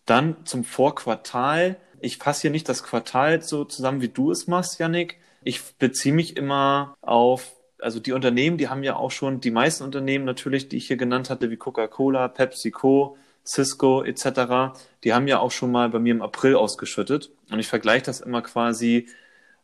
Dann 0.05 0.45
zum 0.45 0.63
Vorquartal. 0.63 1.77
Ich 2.01 2.17
fasse 2.17 2.41
hier 2.41 2.51
nicht 2.51 2.69
das 2.69 2.83
Quartal 2.83 3.41
so 3.41 3.65
zusammen, 3.65 4.01
wie 4.01 4.09
du 4.09 4.31
es 4.31 4.47
machst, 4.47 4.79
Yannick. 4.79 5.17
Ich 5.43 5.61
beziehe 5.77 6.13
mich 6.13 6.37
immer 6.37 6.95
auf, 7.01 7.55
also 7.79 7.99
die 7.99 8.11
Unternehmen, 8.11 8.57
die 8.57 8.67
haben 8.67 8.83
ja 8.83 8.95
auch 8.95 9.11
schon, 9.11 9.41
die 9.41 9.51
meisten 9.51 9.83
Unternehmen 9.83 10.25
natürlich, 10.25 10.69
die 10.69 10.77
ich 10.77 10.87
hier 10.87 10.97
genannt 10.97 11.29
hatte, 11.29 11.49
wie 11.49 11.57
Coca-Cola, 11.57 12.27
PepsiCo, 12.27 13.17
Cisco 13.45 14.03
etc., 14.03 14.77
die 15.03 15.13
haben 15.13 15.27
ja 15.27 15.39
auch 15.39 15.51
schon 15.51 15.71
mal 15.71 15.89
bei 15.89 15.99
mir 15.99 16.13
im 16.13 16.21
April 16.21 16.55
ausgeschüttet. 16.55 17.31
Und 17.49 17.59
ich 17.59 17.67
vergleiche 17.67 18.05
das 18.05 18.21
immer 18.21 18.41
quasi 18.41 19.07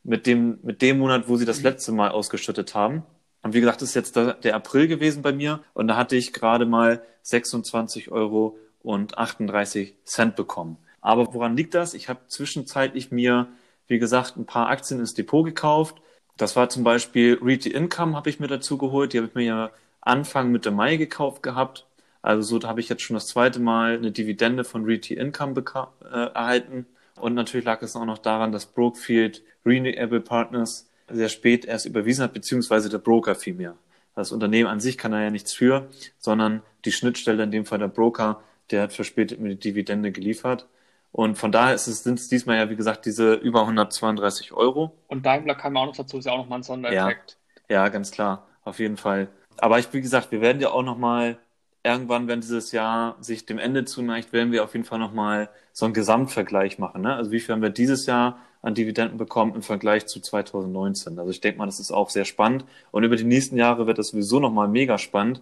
mit 0.04 0.28
dem, 0.28 0.60
mit 0.64 0.82
dem 0.82 1.00
Monat, 1.00 1.28
wo 1.28 1.36
sie 1.36 1.46
das 1.46 1.62
letzte 1.62 1.92
Mal 1.92 2.10
ausgeschüttet 2.10 2.74
haben. 2.74 3.04
Und 3.42 3.54
wie 3.54 3.60
gesagt, 3.60 3.82
das 3.82 3.90
ist 3.90 3.96
jetzt 3.96 4.16
der, 4.16 4.56
April 4.56 4.88
gewesen 4.88 5.22
bei 5.22 5.32
mir 5.32 5.64
und 5.76 5.88
da 5.88 5.98
hatte 5.98 6.16
ich 6.16 6.34
gerade 6.34 6.66
mal 6.66 7.04
26 7.22 8.12
Euro 8.12 8.58
und 8.82 9.20
38 9.20 9.96
Cent 10.04 10.36
bekommen. 10.36 10.78
Aber 11.06 11.36
woran 11.36 11.56
liegt 11.56 11.76
das? 11.76 11.94
Ich 11.94 12.10
habe 12.10 12.22
zwischenzeitlich 12.30 13.12
mir, 13.12 13.48
wie 13.88 14.00
gesagt, 14.00 14.38
ein 14.38 14.48
paar 14.48 14.70
Aktien 14.70 15.00
ins 15.00 15.14
Depot 15.14 15.46
gekauft. 15.46 16.02
Das 16.36 16.56
war 16.56 16.68
zum 16.68 16.84
Beispiel 16.84 17.38
Realty 17.44 17.70
Income 17.70 18.16
habe 18.16 18.32
ich 18.32 18.40
mir 18.40 18.48
dazu 18.48 18.80
geholt. 18.80 19.14
Die 19.14 19.20
habe 19.20 19.28
ich 19.28 19.36
mir 19.36 19.44
ja 19.44 19.72
Anfang 20.02 20.52
Mitte 20.52 20.72
Mai 20.72 20.98
gekauft 20.98 21.44
gehabt. 21.44 21.86
Also 22.24 22.60
so 22.60 22.68
habe 22.68 22.80
ich 22.80 22.90
jetzt 22.90 23.04
schon 23.04 23.14
das 23.14 23.28
zweite 23.28 23.60
Mal 23.60 23.98
eine 23.98 24.12
Dividende 24.12 24.64
von 24.64 24.84
Realty 24.84 25.14
Income 25.14 25.64
äh, 26.02 26.08
erhalten. 26.34 26.88
Und 27.22 27.36
natürlich 27.36 27.68
lag 27.68 27.84
es 27.84 27.96
auch 27.96 28.06
noch 28.06 28.18
daran, 28.18 28.52
dass 28.52 28.66
Brookfield 28.66 29.44
Renewable 29.64 30.22
Partners 30.22 30.90
sehr 31.08 31.30
spät 31.30 31.66
erst 31.66 31.86
überwiesen 31.86 32.24
hat, 32.24 32.34
beziehungsweise 32.34 32.90
der 32.90 32.98
Broker 32.98 33.36
vielmehr. 33.36 33.76
Das 34.16 34.32
Unternehmen 34.32 34.70
an 34.72 34.80
sich 34.80 34.98
kann 34.98 35.12
da 35.12 35.22
ja 35.22 35.30
nichts 35.30 35.54
für, 35.54 35.88
sondern 36.18 36.64
die 36.84 36.92
Schnittstelle, 36.92 37.44
in 37.44 37.52
dem 37.52 37.68
Fall 37.68 37.78
der 37.78 37.90
Broker, 37.90 38.42
der 38.72 38.82
hat 38.82 38.94
verspätet 38.94 39.40
mir 39.40 39.50
die 39.50 39.60
Dividende 39.60 40.12
geliefert. 40.12 40.68
Und 41.16 41.38
von 41.38 41.50
daher 41.50 41.74
ist 41.74 41.88
es, 41.88 42.04
sind 42.04 42.20
es 42.20 42.28
diesmal 42.28 42.58
ja, 42.58 42.70
wie 42.70 42.76
gesagt, 42.76 43.06
diese 43.06 43.36
über 43.36 43.62
132 43.62 44.52
Euro. 44.52 44.92
Und 45.08 45.26
Daimler 45.26 45.56
kam 45.56 45.78
auch 45.78 45.86
noch 45.86 45.96
dazu, 45.96 46.18
ist 46.18 46.26
ja 46.26 46.34
auch 46.34 46.40
nochmal 46.40 46.60
ein 46.60 46.64
Sondereffekt. 46.64 47.38
Ja, 47.70 47.84
ja, 47.84 47.88
ganz 47.88 48.12
klar, 48.12 48.46
auf 48.66 48.80
jeden 48.80 48.98
Fall. 48.98 49.30
Aber 49.56 49.80
ich, 49.80 49.94
wie 49.94 50.02
gesagt, 50.02 50.34
wir 50.34 50.42
werden 50.42 50.62
ja 50.62 50.72
auch 50.72 50.84
nochmal 50.84 51.38
irgendwann, 51.84 52.28
wenn 52.28 52.42
dieses 52.42 52.74
Jahr 52.74 53.16
sich 53.22 53.46
dem 53.46 53.60
Ende 53.60 53.86
zuneigt, 53.86 54.34
werden 54.34 54.52
wir 54.52 54.66
auf 54.66 54.74
jeden 54.74 54.84
Fall 54.84 55.00
nochmal 55.00 55.48
so 55.72 55.86
einen 55.86 55.94
Gesamtvergleich 55.94 56.80
machen. 56.80 57.04
Ne? 57.04 57.16
Also 57.16 57.32
wie 57.32 57.40
viel 57.40 57.56
haben 57.56 57.62
wir 57.62 57.70
dieses 57.70 58.08
Jahr 58.08 58.38
an 58.62 58.74
Dividenden 58.74 59.18
bekommen 59.18 59.56
im 59.56 59.62
Vergleich 59.62 60.08
zu 60.08 60.20
2019? 60.20 61.18
Also 61.18 61.32
ich 61.32 61.40
denke 61.40 61.60
mal, 61.60 61.66
das 61.66 61.80
ist 61.80 61.94
auch 61.94 62.10
sehr 62.10 62.26
spannend. 62.26 62.66
Und 62.92 63.06
über 63.06 63.16
die 63.16 63.24
nächsten 63.24 63.56
Jahre 63.56 63.88
wird 63.88 64.00
das 64.00 64.10
sowieso 64.10 64.42
nochmal 64.42 64.68
mega 64.68 64.98
spannend, 64.98 65.42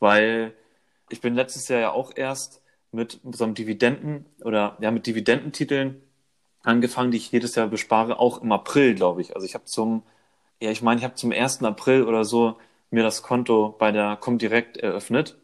weil 0.00 0.52
ich 1.10 1.20
bin 1.20 1.36
letztes 1.36 1.68
Jahr 1.68 1.78
ja 1.78 1.90
auch 1.92 2.10
erst 2.16 2.61
mit 2.92 3.20
so 3.32 3.44
einem 3.44 3.54
Dividenden 3.54 4.26
oder 4.42 4.76
ja 4.80 4.90
mit 4.90 5.06
Dividendentiteln 5.06 6.02
angefangen, 6.62 7.10
die 7.10 7.18
ich 7.18 7.32
jedes 7.32 7.54
Jahr 7.54 7.68
bespare, 7.68 8.18
auch 8.18 8.42
im 8.42 8.52
April, 8.52 8.94
glaube 8.94 9.20
ich. 9.22 9.34
Also 9.34 9.46
ich 9.46 9.54
habe 9.54 9.64
zum, 9.64 10.02
ja, 10.60 10.70
ich 10.70 10.82
meine, 10.82 10.98
ich 10.98 11.04
habe 11.04 11.14
zum 11.14 11.32
1. 11.32 11.62
April 11.64 12.04
oder 12.04 12.24
so 12.24 12.58
mir 12.90 13.02
das 13.02 13.22
Konto 13.22 13.74
bei 13.78 13.90
der 13.92 14.16
Comdirect 14.16 14.76
eröffnet 14.76 15.36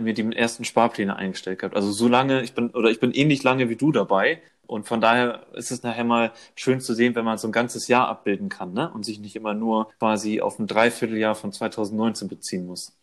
mir 0.00 0.14
die 0.14 0.36
ersten 0.36 0.64
Sparpläne 0.64 1.16
eingestellt 1.16 1.58
gehabt. 1.60 1.76
Also 1.76 1.90
so 1.90 2.08
lange, 2.08 2.42
ich 2.42 2.54
bin, 2.54 2.70
oder 2.70 2.90
ich 2.90 3.00
bin 3.00 3.12
ähnlich 3.12 3.42
lange 3.42 3.68
wie 3.68 3.76
du 3.76 3.92
dabei. 3.92 4.42
Und 4.66 4.86
von 4.86 5.00
daher 5.00 5.46
ist 5.54 5.70
es 5.70 5.82
nachher 5.82 6.04
mal 6.04 6.32
schön 6.54 6.80
zu 6.80 6.94
sehen, 6.94 7.14
wenn 7.14 7.24
man 7.24 7.38
so 7.38 7.48
ein 7.48 7.52
ganzes 7.52 7.88
Jahr 7.88 8.08
abbilden 8.08 8.50
kann, 8.50 8.74
ne? 8.74 8.90
Und 8.92 9.04
sich 9.04 9.18
nicht 9.18 9.34
immer 9.34 9.54
nur 9.54 9.90
quasi 9.98 10.40
auf 10.42 10.58
ein 10.58 10.66
Dreivierteljahr 10.66 11.34
von 11.34 11.52
2019 11.52 12.28
beziehen 12.28 12.66
muss. 12.66 12.94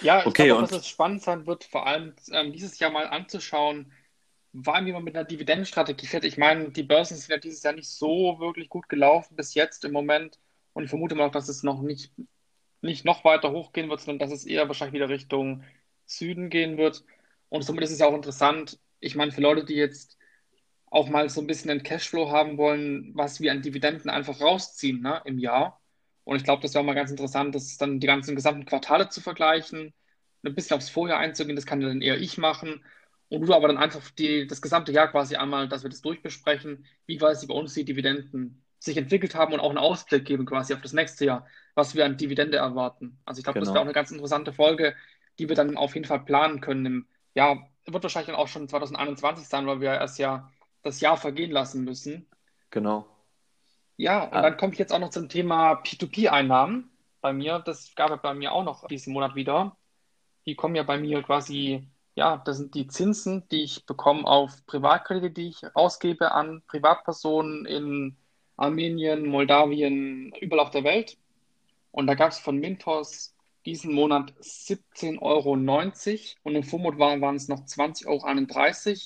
Ja, 0.00 0.20
ich 0.20 0.26
okay, 0.26 0.46
glaube, 0.46 0.62
dass 0.62 0.72
es 0.72 0.88
spannend 0.88 1.22
sein 1.22 1.46
wird, 1.46 1.64
vor 1.64 1.86
allem 1.86 2.14
ähm, 2.32 2.52
dieses 2.52 2.78
Jahr 2.78 2.90
mal 2.90 3.06
anzuschauen, 3.06 3.92
allem 4.64 4.86
wie 4.86 4.92
man 4.92 5.04
mit 5.04 5.14
einer 5.16 5.24
Dividendenstrategie 5.24 6.06
fährt. 6.06 6.24
Ich 6.24 6.38
meine, 6.38 6.70
die 6.70 6.82
Börsen 6.82 7.16
sind 7.16 7.30
ja 7.30 7.38
dieses 7.38 7.62
Jahr 7.62 7.74
nicht 7.74 7.88
so 7.88 8.38
wirklich 8.38 8.68
gut 8.68 8.88
gelaufen 8.88 9.36
bis 9.36 9.54
jetzt 9.54 9.84
im 9.84 9.92
Moment. 9.92 10.38
Und 10.72 10.84
ich 10.84 10.90
vermute 10.90 11.14
mal 11.14 11.28
auch, 11.28 11.32
dass 11.32 11.48
es 11.48 11.62
noch 11.62 11.82
nicht, 11.82 12.12
nicht 12.80 13.04
noch 13.04 13.24
weiter 13.24 13.52
hochgehen 13.52 13.90
wird, 13.90 14.00
sondern 14.00 14.28
dass 14.28 14.36
es 14.36 14.46
eher 14.46 14.68
wahrscheinlich 14.68 14.94
wieder 14.94 15.08
Richtung 15.08 15.64
Süden 16.06 16.50
gehen 16.50 16.78
wird. 16.78 17.04
Und 17.48 17.62
somit 17.62 17.84
ist 17.84 17.92
es 17.92 17.98
ja 17.98 18.06
auch 18.06 18.14
interessant, 18.14 18.78
ich 19.00 19.14
meine, 19.14 19.32
für 19.32 19.40
Leute, 19.42 19.64
die 19.64 19.74
jetzt 19.74 20.18
auch 20.86 21.08
mal 21.08 21.28
so 21.28 21.40
ein 21.40 21.46
bisschen 21.46 21.70
einen 21.70 21.82
Cashflow 21.82 22.30
haben 22.30 22.58
wollen, 22.58 23.12
was 23.14 23.40
wir 23.40 23.52
an 23.52 23.62
Dividenden 23.62 24.10
einfach 24.10 24.40
rausziehen 24.40 25.02
ne, 25.02 25.22
im 25.24 25.38
Jahr. 25.38 25.81
Und 26.24 26.36
ich 26.36 26.44
glaube, 26.44 26.62
das 26.62 26.74
wäre 26.74 26.84
mal 26.84 26.94
ganz 26.94 27.10
interessant, 27.10 27.54
das 27.54 27.76
dann 27.78 28.00
die 28.00 28.06
ganzen 28.06 28.36
gesamten 28.36 28.64
Quartale 28.64 29.08
zu 29.08 29.20
vergleichen, 29.20 29.92
ein 30.44 30.54
bisschen 30.54 30.76
aufs 30.76 30.90
Vorjahr 30.90 31.18
einzugehen, 31.18 31.56
das 31.56 31.66
kann 31.66 31.80
dann 31.80 32.00
eher 32.00 32.20
ich 32.20 32.38
machen. 32.38 32.84
Und 33.28 33.46
du 33.46 33.54
aber 33.54 33.68
dann 33.68 33.78
einfach 33.78 34.10
die, 34.10 34.46
das 34.46 34.60
gesamte 34.60 34.92
Jahr 34.92 35.08
quasi 35.10 35.36
einmal, 35.36 35.68
dass 35.68 35.82
wir 35.82 35.90
das 35.90 36.02
durchbesprechen, 36.02 36.86
wie 37.06 37.16
quasi 37.16 37.46
bei 37.46 37.54
uns 37.54 37.74
die 37.74 37.84
Dividenden 37.84 38.62
sich 38.78 38.96
entwickelt 38.96 39.34
haben 39.34 39.52
und 39.52 39.60
auch 39.60 39.70
einen 39.70 39.78
Ausblick 39.78 40.24
geben 40.24 40.44
quasi 40.44 40.74
auf 40.74 40.82
das 40.82 40.92
nächste 40.92 41.24
Jahr, 41.24 41.46
was 41.74 41.94
wir 41.94 42.04
an 42.04 42.16
Dividende 42.16 42.58
erwarten. 42.58 43.18
Also 43.24 43.38
ich 43.38 43.44
glaube, 43.44 43.60
genau. 43.60 43.66
das 43.66 43.74
wäre 43.74 43.80
auch 43.80 43.86
eine 43.86 43.94
ganz 43.94 44.10
interessante 44.10 44.52
Folge, 44.52 44.94
die 45.38 45.48
wir 45.48 45.56
dann 45.56 45.76
auf 45.76 45.94
jeden 45.94 46.06
Fall 46.06 46.24
planen 46.24 46.60
können. 46.60 46.86
Im, 46.86 47.06
ja, 47.34 47.64
wird 47.86 48.02
wahrscheinlich 48.02 48.26
dann 48.26 48.36
auch 48.36 48.48
schon 48.48 48.68
2021 48.68 49.46
sein, 49.46 49.66
weil 49.66 49.80
wir 49.80 49.92
erst 49.92 50.18
ja 50.18 50.50
das 50.82 51.00
Jahr 51.00 51.16
vergehen 51.16 51.52
lassen 51.52 51.84
müssen. 51.84 52.26
Genau. 52.70 53.06
Ja, 53.96 54.24
und 54.24 54.34
ah. 54.34 54.42
dann 54.42 54.56
komme 54.56 54.72
ich 54.72 54.78
jetzt 54.78 54.92
auch 54.92 54.98
noch 54.98 55.10
zum 55.10 55.28
Thema 55.28 55.74
P2P-Einnahmen 55.74 56.90
bei 57.20 57.32
mir. 57.32 57.58
Das 57.60 57.94
gab 57.94 58.10
es 58.10 58.20
bei 58.20 58.34
mir 58.34 58.52
auch 58.52 58.64
noch 58.64 58.86
diesen 58.88 59.12
Monat 59.12 59.34
wieder. 59.34 59.76
Die 60.46 60.54
kommen 60.54 60.74
ja 60.74 60.82
bei 60.82 60.98
mir 60.98 61.22
quasi, 61.22 61.86
ja, 62.14 62.38
das 62.38 62.58
sind 62.58 62.74
die 62.74 62.88
Zinsen, 62.88 63.48
die 63.50 63.62
ich 63.62 63.86
bekomme 63.86 64.26
auf 64.26 64.66
Privatkredite, 64.66 65.30
die 65.30 65.48
ich 65.48 65.76
ausgebe 65.76 66.32
an 66.32 66.62
Privatpersonen 66.66 67.64
in 67.66 68.16
Armenien, 68.56 69.26
Moldawien, 69.26 70.32
überall 70.40 70.66
auf 70.66 70.70
der 70.70 70.84
Welt. 70.84 71.16
Und 71.90 72.06
da 72.06 72.14
gab 72.14 72.32
es 72.32 72.38
von 72.38 72.58
Mintos 72.58 73.34
diesen 73.64 73.94
Monat 73.94 74.32
17,90 74.40 75.20
Euro 75.22 75.52
und 76.42 76.54
im 76.56 76.62
Vormonat 76.64 76.98
waren, 76.98 77.20
waren 77.20 77.36
es 77.36 77.48
noch 77.48 77.60
20,31 77.60 78.06
Euro. 78.06 78.98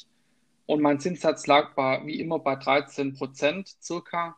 Und 0.66 0.82
mein 0.82 0.98
Zinssatz 0.98 1.46
lag 1.46 1.74
bei, 1.74 2.04
wie 2.06 2.18
immer 2.20 2.38
bei 2.38 2.56
13 2.56 3.14
Prozent 3.14 3.76
circa. 3.80 4.36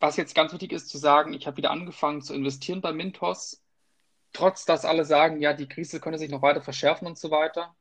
Was 0.00 0.16
jetzt 0.16 0.34
ganz 0.34 0.52
wichtig 0.52 0.72
ist 0.72 0.88
zu 0.88 0.98
sagen, 0.98 1.34
ich 1.34 1.46
habe 1.46 1.58
wieder 1.58 1.70
angefangen 1.70 2.22
zu 2.22 2.34
investieren 2.34 2.80
bei 2.80 2.92
Mintos. 2.92 3.62
Trotz 4.32 4.64
dass 4.64 4.84
alle 4.84 5.04
sagen, 5.04 5.40
ja, 5.40 5.52
die 5.52 5.68
Krise 5.68 6.00
könnte 6.00 6.18
sich 6.18 6.30
noch 6.30 6.42
weiter 6.42 6.62
verschärfen 6.62 7.06
und 7.06 7.18
so 7.18 7.30
weiter. 7.30 7.74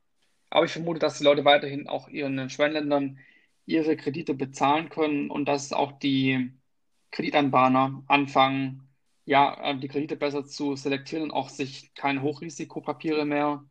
Aber 0.50 0.66
ich 0.66 0.72
vermute, 0.74 1.00
dass 1.00 1.18
die 1.18 1.24
Leute 1.24 1.46
weiterhin 1.46 1.88
auch 1.88 2.10
ihren 2.10 2.50
Schwellenländern 2.50 3.20
ihre 3.66 3.96
Kredite 3.98 4.34
bezahlen 4.34 4.90
können 4.90 5.30
und 5.30 5.46
dass 5.46 5.74
auch 5.74 5.94
die 6.00 6.52
Kreditanbahner 7.12 8.04
anfangen, 8.08 8.90
ja, 9.26 9.74
die 9.76 9.88
Kredite 9.88 10.16
besser 10.18 10.46
zu 10.46 10.76
selektieren 10.76 11.24
und 11.26 11.32
auch 11.32 11.50
sich 11.50 11.94
keine 11.94 12.22
Hochrisikopapiere 12.24 13.26
mehr 13.26 13.64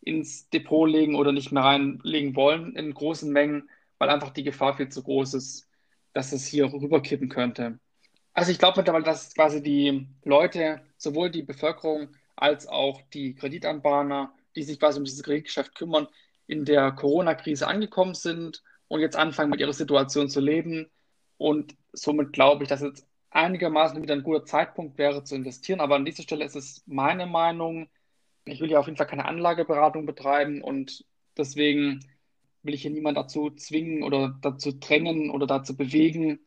ins 0.00 0.48
Depot 0.50 0.88
legen 0.88 1.16
oder 1.16 1.32
nicht 1.32 1.52
mehr 1.52 1.64
reinlegen 1.64 2.36
wollen 2.36 2.76
in 2.76 2.94
großen 2.94 3.30
Mengen, 3.32 3.68
weil 3.98 4.08
einfach 4.10 4.30
die 4.30 4.44
Gefahr 4.44 4.76
viel 4.76 4.88
zu 4.88 5.02
groß 5.02 5.34
ist, 5.34 5.68
dass 6.14 6.32
es 6.32 6.46
hier 6.46 6.72
rüberkippen 6.72 7.28
könnte. 7.28 7.78
Also 8.32 8.52
ich 8.52 8.58
glaube 8.58 8.78
mittlerweile, 8.78 9.04
dass 9.04 9.34
quasi 9.34 9.62
die 9.62 10.06
Leute, 10.24 10.82
sowohl 10.96 11.30
die 11.30 11.42
Bevölkerung 11.42 12.14
als 12.36 12.66
auch 12.66 13.02
die 13.12 13.34
Kreditanbahner, 13.34 14.34
die 14.56 14.62
sich 14.62 14.78
quasi 14.78 14.98
um 14.98 15.04
dieses 15.04 15.22
Kreditgeschäft 15.22 15.74
kümmern, 15.74 16.08
in 16.46 16.64
der 16.64 16.92
Corona-Krise 16.92 17.66
angekommen 17.66 18.14
sind 18.14 18.62
und 18.88 19.00
jetzt 19.00 19.16
anfangen, 19.16 19.50
mit 19.50 19.60
ihrer 19.60 19.72
Situation 19.72 20.28
zu 20.28 20.40
leben. 20.40 20.90
Und 21.36 21.76
somit 21.92 22.32
glaube 22.32 22.64
ich, 22.64 22.68
dass 22.68 22.80
jetzt 22.82 23.06
einigermaßen 23.30 24.02
wieder 24.02 24.14
ein 24.14 24.22
guter 24.22 24.44
Zeitpunkt 24.44 24.98
wäre 24.98 25.24
zu 25.24 25.34
investieren. 25.34 25.80
Aber 25.80 25.96
an 25.96 26.04
dieser 26.04 26.22
Stelle 26.22 26.44
ist 26.44 26.56
es 26.56 26.82
meine 26.86 27.26
Meinung, 27.26 27.88
ich 28.44 28.60
will 28.60 28.70
ja 28.70 28.80
auf 28.80 28.86
jeden 28.86 28.96
Fall 28.96 29.06
keine 29.06 29.26
Anlageberatung 29.26 30.06
betreiben 30.06 30.62
und 30.62 31.04
deswegen 31.36 32.00
will 32.62 32.74
ich 32.74 32.82
hier 32.82 32.90
niemand 32.90 33.16
dazu 33.16 33.50
zwingen 33.50 34.02
oder 34.02 34.36
dazu 34.42 34.72
drängen 34.72 35.30
oder 35.30 35.46
dazu 35.46 35.76
bewegen, 35.76 36.40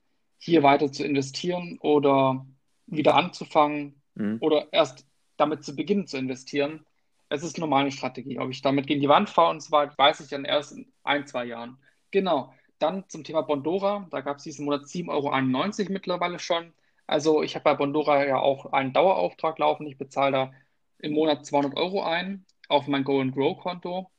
hier 0.43 0.61
weiter 0.61 0.91
zu 0.91 1.05
investieren 1.05 1.77
oder 1.79 2.45
wieder 2.85 3.15
anzufangen 3.15 4.01
mhm. 4.15 4.39
oder 4.41 4.67
erst 4.73 5.07
damit 5.37 5.63
zu 5.63 5.73
beginnen 5.73 6.05
zu 6.05 6.17
investieren. 6.17 6.85
Es 7.29 7.43
ist 7.43 7.57
nur 7.57 7.69
meine 7.69 7.91
Strategie. 7.91 8.39
Ob 8.39 8.49
ich 8.49 8.61
damit 8.61 8.85
gegen 8.85 8.99
die 8.99 9.07
Wand 9.07 9.29
fahre 9.29 9.51
und 9.51 9.63
so 9.63 9.71
weiter, 9.71 9.93
weiß 9.97 10.19
ich 10.19 10.27
dann 10.27 10.43
erst 10.43 10.73
in 10.73 10.91
ein, 11.03 11.25
zwei 11.27 11.45
Jahren. 11.45 11.77
Genau. 12.11 12.53
Dann 12.77 13.07
zum 13.07 13.23
Thema 13.23 13.41
Bondora. 13.41 14.05
Da 14.11 14.19
gab 14.19 14.37
es 14.37 14.43
diesen 14.43 14.65
Monat 14.65 14.81
7,91 14.81 15.83
Euro 15.83 15.93
mittlerweile 15.93 16.39
schon. 16.39 16.73
Also 17.07 17.41
ich 17.41 17.55
habe 17.55 17.63
bei 17.63 17.75
Bondora 17.75 18.25
ja 18.25 18.37
auch 18.37 18.73
einen 18.73 18.91
Dauerauftrag 18.91 19.57
laufen. 19.59 19.87
Ich 19.87 19.97
bezahle 19.97 20.31
da 20.31 20.51
im 20.99 21.13
Monat 21.13 21.45
200 21.45 21.77
Euro 21.77 22.03
ein 22.03 22.45
auf 22.67 22.87
mein 22.87 23.05
Go 23.05 23.21
and 23.21 23.33
Grow 23.33 23.57
Konto, 23.57 24.11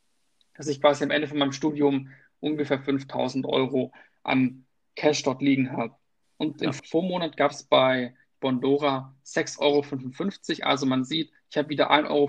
dass 0.54 0.68
ich 0.68 0.80
quasi 0.80 1.04
am 1.04 1.10
Ende 1.10 1.28
von 1.28 1.36
meinem 1.36 1.52
Studium 1.52 2.08
ungefähr 2.40 2.80
5000 2.80 3.44
Euro 3.44 3.92
an 4.22 4.64
Cash 4.96 5.22
dort 5.22 5.42
liegen 5.42 5.72
habe. 5.72 5.94
Und 6.36 6.62
im 6.62 6.72
Vormonat 6.72 7.36
gab 7.36 7.52
es 7.52 7.64
bei 7.64 8.14
Bondora 8.40 9.14
6,55 9.24 10.60
Euro. 10.60 10.68
Also 10.68 10.86
man 10.86 11.04
sieht, 11.04 11.32
ich 11.50 11.56
habe 11.56 11.68
wieder 11.68 11.90
1,50 11.90 12.10
Euro 12.10 12.28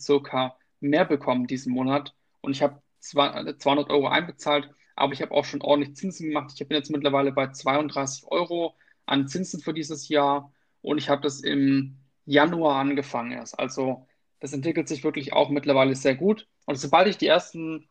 circa 0.00 0.56
mehr 0.80 1.04
bekommen 1.04 1.46
diesen 1.46 1.72
Monat 1.72 2.14
und 2.40 2.52
ich 2.52 2.62
habe 2.62 2.82
200 3.00 3.90
Euro 3.90 4.08
einbezahlt, 4.08 4.70
aber 4.96 5.12
ich 5.12 5.22
habe 5.22 5.32
auch 5.32 5.44
schon 5.44 5.62
ordentlich 5.62 5.96
Zinsen 5.96 6.28
gemacht. 6.28 6.52
Ich 6.54 6.66
bin 6.66 6.76
jetzt 6.76 6.90
mittlerweile 6.90 7.32
bei 7.32 7.48
32 7.48 8.24
Euro 8.28 8.74
an 9.06 9.28
Zinsen 9.28 9.60
für 9.60 9.74
dieses 9.74 10.08
Jahr 10.08 10.52
und 10.80 10.98
ich 10.98 11.08
habe 11.08 11.22
das 11.22 11.40
im 11.40 11.98
Januar 12.24 12.76
angefangen 12.76 13.32
erst. 13.32 13.58
Also 13.58 14.06
das 14.40 14.52
entwickelt 14.52 14.88
sich 14.88 15.04
wirklich 15.04 15.32
auch 15.32 15.50
mittlerweile 15.50 15.94
sehr 15.94 16.16
gut. 16.16 16.48
Und 16.66 16.76
sobald 16.76 17.08
ich 17.08 17.18
die 17.18 17.26
ersten, 17.26 17.88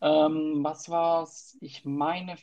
ähm, 0.00 0.58
was 0.62 0.88
war's, 0.88 1.56
ich 1.60 1.84
meine 1.84 2.36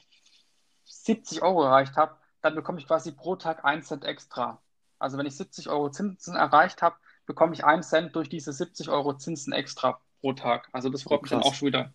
70 0.83 1.41
Euro 1.41 1.63
erreicht 1.63 1.95
habe, 1.95 2.17
dann 2.45 2.55
bekomme 2.55 2.79
ich 2.79 2.87
quasi 2.87 3.11
pro 3.11 3.35
Tag 3.35 3.65
1 3.65 3.87
Cent 3.87 4.05
extra. 4.05 4.61
Also 4.99 5.17
wenn 5.17 5.25
ich 5.25 5.35
70 5.35 5.67
Euro 5.69 5.89
Zinsen 5.89 6.35
erreicht 6.35 6.81
habe, 6.81 6.95
bekomme 7.25 7.53
ich 7.53 7.65
1 7.65 7.89
Cent 7.89 8.15
durch 8.15 8.29
diese 8.29 8.53
70 8.53 8.89
Euro 8.89 9.17
Zinsen 9.17 9.51
extra 9.51 9.99
pro 10.21 10.33
Tag. 10.33 10.69
Also 10.71 10.89
das 10.89 11.03
freut 11.03 11.19
oh, 11.19 11.21
mich 11.23 11.31
dann 11.31 11.41
auch 11.41 11.55
schon 11.55 11.67
wieder. 11.67 11.93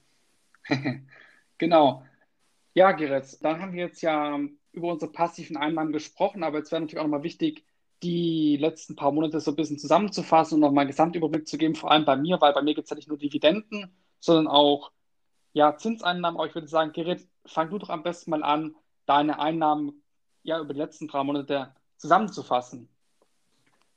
genau. 1.58 2.04
Ja, 2.74 2.92
Gerrit, 2.92 3.38
dann 3.42 3.60
haben 3.62 3.72
wir 3.72 3.84
jetzt 3.86 4.02
ja 4.02 4.38
über 4.72 4.88
unsere 4.92 5.10
passiven 5.10 5.56
Einnahmen 5.56 5.92
gesprochen, 5.92 6.42
aber 6.42 6.58
jetzt 6.58 6.70
wäre 6.70 6.80
natürlich 6.80 6.98
auch 6.98 7.04
nochmal 7.04 7.22
wichtig, 7.22 7.64
die 8.02 8.56
letzten 8.56 8.96
paar 8.96 9.12
Monate 9.12 9.40
so 9.40 9.52
ein 9.52 9.56
bisschen 9.56 9.78
zusammenzufassen 9.78 10.56
und 10.56 10.60
nochmal 10.60 10.82
einen 10.82 10.90
Gesamtüberblick 10.90 11.46
zu 11.46 11.58
geben, 11.58 11.74
vor 11.74 11.90
allem 11.90 12.04
bei 12.04 12.16
mir, 12.16 12.40
weil 12.40 12.52
bei 12.52 12.62
mir 12.62 12.74
gibt 12.74 12.86
es 12.86 12.90
ja 12.90 12.96
nicht 12.96 13.08
nur 13.08 13.18
Dividenden, 13.18 13.92
sondern 14.20 14.46
auch 14.46 14.92
ja, 15.52 15.76
Zinseinnahmen. 15.76 16.38
Aber 16.38 16.48
ich 16.48 16.54
würde 16.54 16.68
sagen, 16.68 16.92
Gerrit, 16.92 17.26
fang 17.46 17.70
du 17.70 17.78
doch 17.78 17.90
am 17.90 18.02
besten 18.02 18.30
mal 18.30 18.42
an, 18.42 18.74
deine 19.06 19.38
Einnahmen 19.40 19.99
ja 20.42 20.58
über 20.60 20.74
die 20.74 20.80
letzten 20.80 21.08
drei 21.08 21.22
Monate 21.24 21.74
zusammenzufassen. 21.96 22.88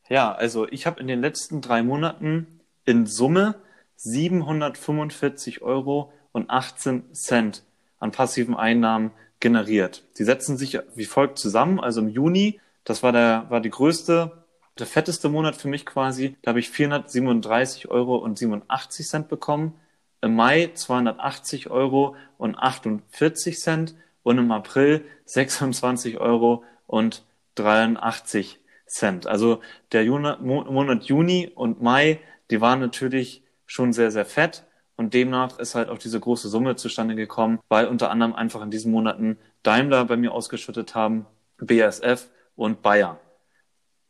Ja, 0.10 0.34
also 0.34 0.68
ich 0.68 0.86
habe 0.86 1.00
in 1.00 1.08
den 1.08 1.22
letzten 1.22 1.62
drei 1.62 1.84
Monaten 1.84 2.60
in 2.86 3.06
Summe 3.06 3.56
745 3.96 5.62
Euro 5.62 6.12
und 6.32 6.50
18 6.50 7.14
Cent 7.14 7.64
an 8.00 8.12
passiven 8.12 8.56
Einnahmen 8.56 9.12
generiert. 9.40 10.04
Die 10.18 10.24
setzen 10.24 10.58
sich 10.58 10.80
wie 10.96 11.06
folgt 11.06 11.40
zusammen. 11.40 11.80
Also 11.80 12.02
im 12.02 12.10
Juni 12.10 12.60
das 12.84 13.04
war 13.04 13.12
der, 13.12 13.46
war 13.50 13.62
die 13.62 13.70
größte, 13.70 14.44
der 14.78 14.88
fetteste 14.88 15.30
Monat 15.30 15.56
für 15.56 15.68
mich 15.68 15.86
quasi. 15.86 16.36
Da 16.42 16.50
habe 16.50 16.60
ich 16.60 16.70
437 16.70 17.90
Euro 17.90 18.18
und 18.18 18.38
87 18.38 19.08
Cent 19.08 19.28
bekommen. 19.30 19.76
Im 20.22 20.36
Mai 20.36 20.72
280 20.74 21.70
Euro 21.70 22.16
und 22.38 22.56
48 22.56 23.60
Cent 23.60 23.96
und 24.24 24.38
im 24.38 24.52
April 24.52 25.06
26 25.26 26.20
Euro 26.20 26.64
und 26.88 27.24
83 27.56 28.60
Cent. 28.88 29.28
Also 29.28 29.62
der 29.92 30.06
Monat 30.06 31.04
Juni 31.04 31.52
und 31.54 31.82
Mai, 31.82 32.20
die 32.52 32.62
waren 32.62 32.80
natürlich 32.80 33.44
schon 33.66 33.94
sehr, 33.94 34.12
sehr 34.12 34.26
fett. 34.26 34.66
Und 34.96 35.14
demnach 35.14 35.58
ist 35.58 35.74
halt 35.74 35.90
auch 35.90 35.98
diese 35.98 36.20
große 36.20 36.50
Summe 36.50 36.76
zustande 36.76 37.16
gekommen, 37.16 37.60
weil 37.68 37.88
unter 37.88 38.12
anderem 38.12 38.34
einfach 38.34 38.62
in 38.62 38.70
diesen 38.70 38.92
Monaten 38.92 39.40
Daimler 39.64 40.06
bei 40.06 40.18
mir 40.18 40.32
ausgeschüttet 40.32 40.94
haben, 40.94 41.26
BASF 41.58 42.30
und 42.56 42.84
Bayer. 42.84 43.20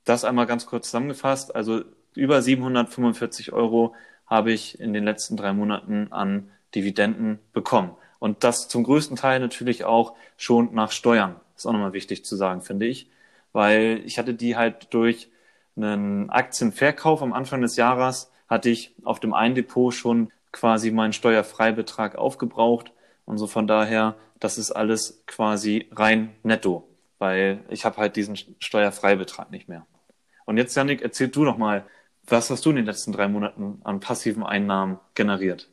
Das 0.04 0.26
einmal 0.26 0.46
ganz 0.46 0.66
kurz 0.66 0.88
zusammengefasst. 0.88 1.56
Also 1.56 1.84
über 2.16 2.42
745 2.42 3.54
Euro 3.54 3.96
habe 4.26 4.52
ich 4.52 4.80
in 4.80 4.94
den 4.94 5.06
letzten 5.06 5.38
drei 5.38 5.54
Monaten 5.54 6.12
an 6.12 6.52
Dividenden 6.76 7.40
bekommen. 7.54 7.96
Und 8.24 8.44
das 8.46 8.70
zum 8.70 8.84
größten 8.84 9.18
Teil 9.18 9.40
natürlich 9.40 9.84
auch 9.84 10.14
schon 10.38 10.74
nach 10.74 10.92
Steuern. 10.92 11.36
ist 11.58 11.66
auch 11.66 11.74
nochmal 11.74 11.94
wichtig 11.94 12.24
zu 12.24 12.36
sagen, 12.36 12.62
finde 12.62 12.86
ich. 12.86 13.10
Weil 13.52 14.02
ich 14.06 14.18
hatte 14.18 14.34
die 14.34 14.56
halt 14.56 14.94
durch 14.94 15.30
einen 15.76 16.30
Aktienverkauf 16.30 17.22
am 17.22 17.34
Anfang 17.34 17.62
des 17.62 17.76
Jahres, 17.76 18.32
hatte 18.48 18.70
ich 18.70 18.96
auf 19.04 19.20
dem 19.20 19.34
einen 19.34 19.56
Depot 19.56 19.94
schon 19.94 20.32
quasi 20.54 20.92
meinen 20.92 21.12
Steuerfreibetrag 21.12 22.16
aufgebraucht. 22.16 22.94
Und 23.26 23.38
so 23.40 23.48
von 23.48 23.68
daher, 23.68 24.16
das 24.40 24.58
ist 24.58 24.72
alles 24.72 25.24
quasi 25.26 25.90
rein 25.92 26.34
netto 26.44 26.88
weil 27.24 27.64
ich 27.70 27.86
habe 27.86 27.96
halt 27.96 28.18
diesen 28.18 28.36
Steuerfreibetrag 28.60 29.50
nicht 29.50 29.70
mehr. 29.70 29.88
Und 30.44 30.58
jetzt, 30.58 30.76
Janik, 30.76 31.02
erzähl 31.02 31.30
du 31.30 31.46
noch 31.46 31.58
mal, 31.58 31.86
was 32.28 32.50
hast 32.50 32.66
du 32.66 32.72
in 32.72 32.76
den 32.76 32.86
letzten 32.86 33.14
drei 33.14 33.30
Monaten 33.30 33.80
an 33.86 34.02
passiven 34.02 34.44
Einnahmen 34.44 35.00
generiert? 35.16 35.70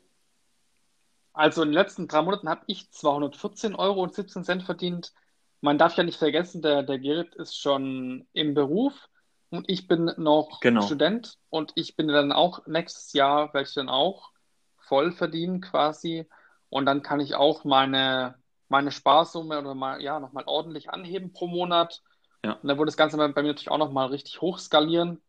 Also 1.40 1.62
in 1.62 1.68
den 1.68 1.74
letzten 1.74 2.06
drei 2.06 2.20
Monaten 2.20 2.50
habe 2.50 2.64
ich 2.66 2.90
214 2.90 3.74
Euro 3.74 4.02
und 4.02 4.14
17 4.14 4.44
Cent 4.44 4.62
verdient. 4.62 5.14
Man 5.62 5.78
darf 5.78 5.96
ja 5.96 6.04
nicht 6.04 6.18
vergessen, 6.18 6.60
der, 6.60 6.82
der 6.82 6.98
Gerrit 6.98 7.34
ist 7.34 7.58
schon 7.58 8.26
im 8.34 8.52
Beruf 8.52 9.08
und 9.48 9.66
ich 9.70 9.88
bin 9.88 10.12
noch 10.18 10.60
genau. 10.60 10.82
Student 10.82 11.38
und 11.48 11.72
ich 11.76 11.96
bin 11.96 12.08
dann 12.08 12.30
auch 12.30 12.66
nächstes 12.66 13.14
Jahr, 13.14 13.54
werde 13.54 13.66
ich 13.66 13.74
dann 13.74 13.88
auch 13.88 14.32
voll 14.76 15.12
verdienen 15.12 15.62
quasi. 15.62 16.28
Und 16.68 16.84
dann 16.84 17.02
kann 17.02 17.20
ich 17.20 17.34
auch 17.34 17.64
meine 17.64 18.34
meine 18.68 18.92
Sparsumme 18.92 19.58
oder 19.58 19.74
mal, 19.74 20.02
ja, 20.02 20.20
nochmal 20.20 20.44
ordentlich 20.46 20.90
anheben 20.90 21.32
pro 21.32 21.46
Monat. 21.46 22.02
Ja. 22.44 22.52
Und 22.52 22.68
dann 22.68 22.76
würde 22.76 22.90
das 22.90 22.98
Ganze 22.98 23.16
bei 23.16 23.26
mir 23.28 23.48
natürlich 23.48 23.70
auch 23.70 23.78
nochmal 23.78 24.08
richtig 24.08 24.42
hoch 24.42 24.58
skalieren. 24.58 25.22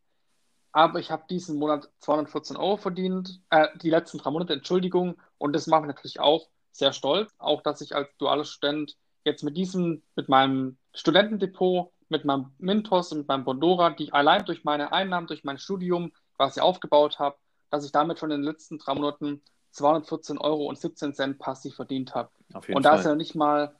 Aber 0.74 1.00
ich 1.00 1.10
habe 1.10 1.24
diesen 1.30 1.58
Monat 1.58 1.90
214 2.00 2.58
Euro 2.58 2.76
verdient, 2.76 3.42
äh, 3.50 3.68
die 3.82 3.90
letzten 3.90 4.18
drei 4.18 4.30
Monate, 4.30 4.54
Entschuldigung. 4.54 5.18
Und 5.42 5.54
das 5.54 5.68
macht 5.68 5.82
mich 5.82 5.96
natürlich 5.96 6.20
auch 6.20 6.48
sehr 6.72 6.94
stolz. 6.94 7.34
Auch, 7.40 7.62
dass 7.62 7.82
ich 7.82 7.96
als 7.96 8.16
dualer 8.18 8.46
Student 8.46 8.96
jetzt 9.24 9.44
mit 9.44 9.58
diesem, 9.58 10.04
mit 10.16 10.30
meinem 10.30 10.78
Studentendepot, 10.94 11.92
mit 12.10 12.26
meinem 12.26 12.54
Mintos 12.60 13.12
und 13.12 13.20
mit 13.20 13.28
meinem 13.28 13.44
Bondora, 13.44 13.90
die 13.90 14.06
ich 14.06 14.14
allein 14.14 14.46
durch 14.46 14.64
meine 14.64 14.94
Einnahmen, 14.94 15.28
durch 15.28 15.44
mein 15.44 15.58
Studium 15.58 16.12
quasi 16.36 16.60
aufgebaut 16.60 17.20
habe, 17.20 17.38
dass 17.72 17.86
ich 17.86 17.92
damit 17.92 18.20
schon 18.20 18.32
in 18.32 18.42
den 18.42 18.50
letzten 18.52 18.78
drei 18.78 18.94
Monaten 18.94 19.42
214 19.72 20.38
Euro 20.38 20.68
und 20.68 20.78
17 20.78 21.14
Cent 21.14 21.40
passiv 21.40 21.76
verdient 21.76 22.14
habe. 22.14 22.30
und 22.54 22.84
da 22.86 22.92
Fall. 22.92 23.00
ist 23.00 23.06
ja 23.06 23.16
nicht 23.16 23.36
mal 23.36 23.76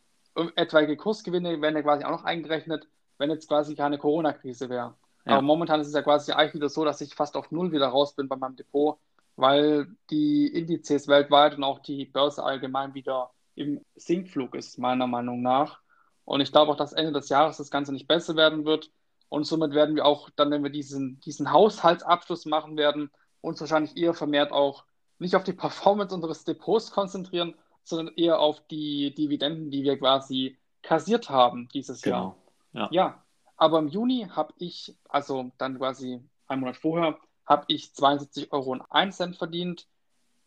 etwaige 0.56 0.96
Kursgewinne, 0.98 1.62
werden 1.62 1.76
ja 1.76 1.82
quasi 1.84 2.06
auch 2.06 2.12
noch 2.12 2.24
eingerechnet. 2.24 2.88
wenn 3.18 3.30
jetzt 3.30 3.48
quasi 3.48 3.76
keine 3.76 4.00
Corona-Krise 4.00 4.68
wäre. 4.70 4.96
Ja. 5.26 5.34
Aber 5.34 5.44
momentan 5.44 5.80
ist 5.80 5.88
es 5.88 5.94
ja 5.94 6.02
quasi 6.02 6.32
eigentlich 6.32 6.56
wieder 6.56 6.70
so, 6.70 6.84
dass 6.84 7.02
ich 7.02 7.14
fast 7.14 7.36
auf 7.38 7.52
Null 7.52 7.72
wieder 7.72 7.88
raus 7.88 8.16
bin 8.16 8.28
bei 8.28 8.36
meinem 8.36 8.56
Depot, 8.56 8.98
weil 9.42 9.88
die 10.10 10.48
Indizes 10.48 11.08
weltweit 11.08 11.58
und 11.58 11.64
auch 11.64 11.80
die 11.80 12.06
Börse 12.06 12.44
allgemein 12.44 12.94
wieder 12.94 13.32
im 13.56 13.84
Sinkflug 13.96 14.56
ist, 14.56 14.78
meiner 14.78 15.08
Meinung 15.08 15.42
nach. 15.42 15.82
Und 16.24 16.42
ich 16.42 16.52
glaube 16.52 16.72
auch, 16.72 16.78
dass 16.78 16.94
Ende 16.94 17.12
des 17.12 17.30
Jahres 17.30 17.58
das 17.58 17.72
Ganze 17.72 17.92
nicht 17.92 18.08
besser 18.08 18.36
werden 18.36 18.64
wird. 18.64 18.92
Und 19.30 19.46
somit 19.46 19.74
werden 19.74 19.96
wir 19.96 20.06
auch 20.06 20.30
dann, 20.36 20.52
wenn 20.52 20.64
wir 20.64 20.70
diesen, 20.70 21.20
diesen 21.22 21.52
Haushaltsabschluss 21.52 22.46
machen 22.46 22.78
werden, 22.78 23.10
uns 23.42 23.60
wahrscheinlich 23.60 23.98
eher 23.98 24.14
vermehrt 24.14 24.52
auch 24.52 24.86
nicht 25.20 25.36
auf 25.36 25.44
die 25.44 25.54
Performance 25.54 26.14
unseres 26.14 26.44
Depots 26.44 26.92
konzentrieren, 26.92 27.56
sondern 27.84 28.16
eher 28.16 28.40
auf 28.40 28.62
die 28.68 29.14
Dividenden, 29.14 29.72
die 29.72 29.84
wir 29.84 29.98
quasi 29.98 30.58
kassiert 30.82 31.30
haben 31.30 31.70
dieses 31.74 32.04
Jahr. 32.04 32.36
Genau. 32.72 32.86
Ja. 32.86 32.90
Ja, 32.92 33.24
aber 33.58 33.80
im 33.80 33.88
Juni 33.88 34.28
habe 34.30 34.54
ich, 34.58 34.96
also 35.10 35.52
dann 35.58 35.78
quasi 35.78 36.22
einen 36.48 36.62
Monat 36.62 36.78
vorher, 36.78 37.18
habe 37.46 37.66
ich 37.68 37.94
72 37.94 38.52
Euro 38.52 38.72
und 38.72 38.82
1 38.90 39.18
Cent 39.18 39.38
verdient. 39.38 39.88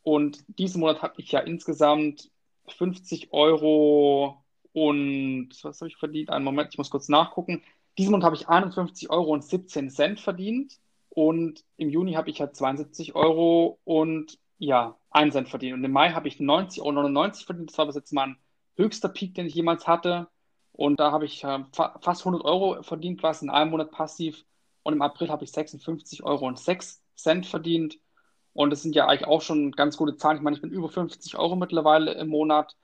Und 0.03 0.45
diesen 0.59 0.81
Monat 0.81 1.03
habe 1.03 1.15
ich 1.19 1.33
ja 1.33 1.41
insgesamt 1.41 2.31
50 2.69 3.33
Euro 3.33 4.45
und 4.73 5.51
was 5.63 5.81
habe 5.81 5.89
ich 5.89 5.97
verdient? 5.97 6.31
Einen 6.31 6.45
Moment, 6.45 6.71
ich 6.73 6.79
muss 6.79 6.91
kurz 6.91 7.09
nachgucken. 7.09 7.63
Diesen 7.97 8.11
Monat 8.11 8.27
habe 8.27 8.37
ich 8.37 8.49
51 8.49 9.09
Euro 9.11 9.33
und 9.33 9.45
17 9.45 9.91
Cent 9.91 10.21
verdient. 10.21 10.79
Und 11.11 11.65
im 11.77 11.91
Juni 11.91 12.15
habe 12.15 12.29
ich 12.31 12.39
ja 12.39 12.53
72 12.53 13.15
Euro 13.15 13.79
und 13.85 14.39
ja, 14.59 14.97
1 15.11 15.33
Cent 15.33 15.49
verdient. 15.49 15.75
Und 15.75 15.85
im 15.85 15.93
Mai 15.93 16.11
habe 16.11 16.27
ich 16.27 16.39
90,99 16.39 16.81
Euro 16.83 17.33
verdient. 17.47 17.71
Das 17.71 17.79
war 17.79 17.87
bis 17.87 17.95
jetzt 17.95 18.13
mein 18.13 18.37
höchster 18.77 19.09
Peak, 19.09 19.35
den 19.35 19.47
ich 19.47 19.55
jemals 19.55 19.87
hatte. 19.87 20.27
Und 20.73 20.99
da 20.99 21.13
habe 21.13 21.25
ich 21.25 21.45
äh, 21.45 21.65
fa 21.73 21.99
fast 22.03 22.23
100 22.23 22.45
Euro 22.45 22.83
verdient, 22.83 23.21
quasi 23.21 23.45
in 23.45 23.51
einem 23.51 23.71
Monat 23.71 23.93
passiv. 23.93 24.45
Und 24.85 24.93
im 24.93 25.03
April 25.03 25.31
habe 25.31 25.43
ich 25.43 25.51
56 25.51 26.23
Euro 26.23 26.47
und 26.47 26.59
6 26.59 27.03
Cent 27.17 27.47
verdient. 27.47 27.99
Und 28.53 28.71
das 28.71 28.83
sind 28.83 28.95
ja 28.95 29.07
eigentlich 29.07 29.27
auch 29.27 29.43
schon 29.43 29.73
ganz 29.73 29.97
gute 29.97 30.17
Zahlen. 30.17 30.37
Ich 30.37 30.43
meine, 30.43 30.55
ich 30.55 30.63
bin 30.63 30.71
über 30.71 30.89
50 30.89 31.37
Euro 31.37 31.57
mittlerweile 31.57 32.13
im 32.15 32.29
Monat. 32.29 32.77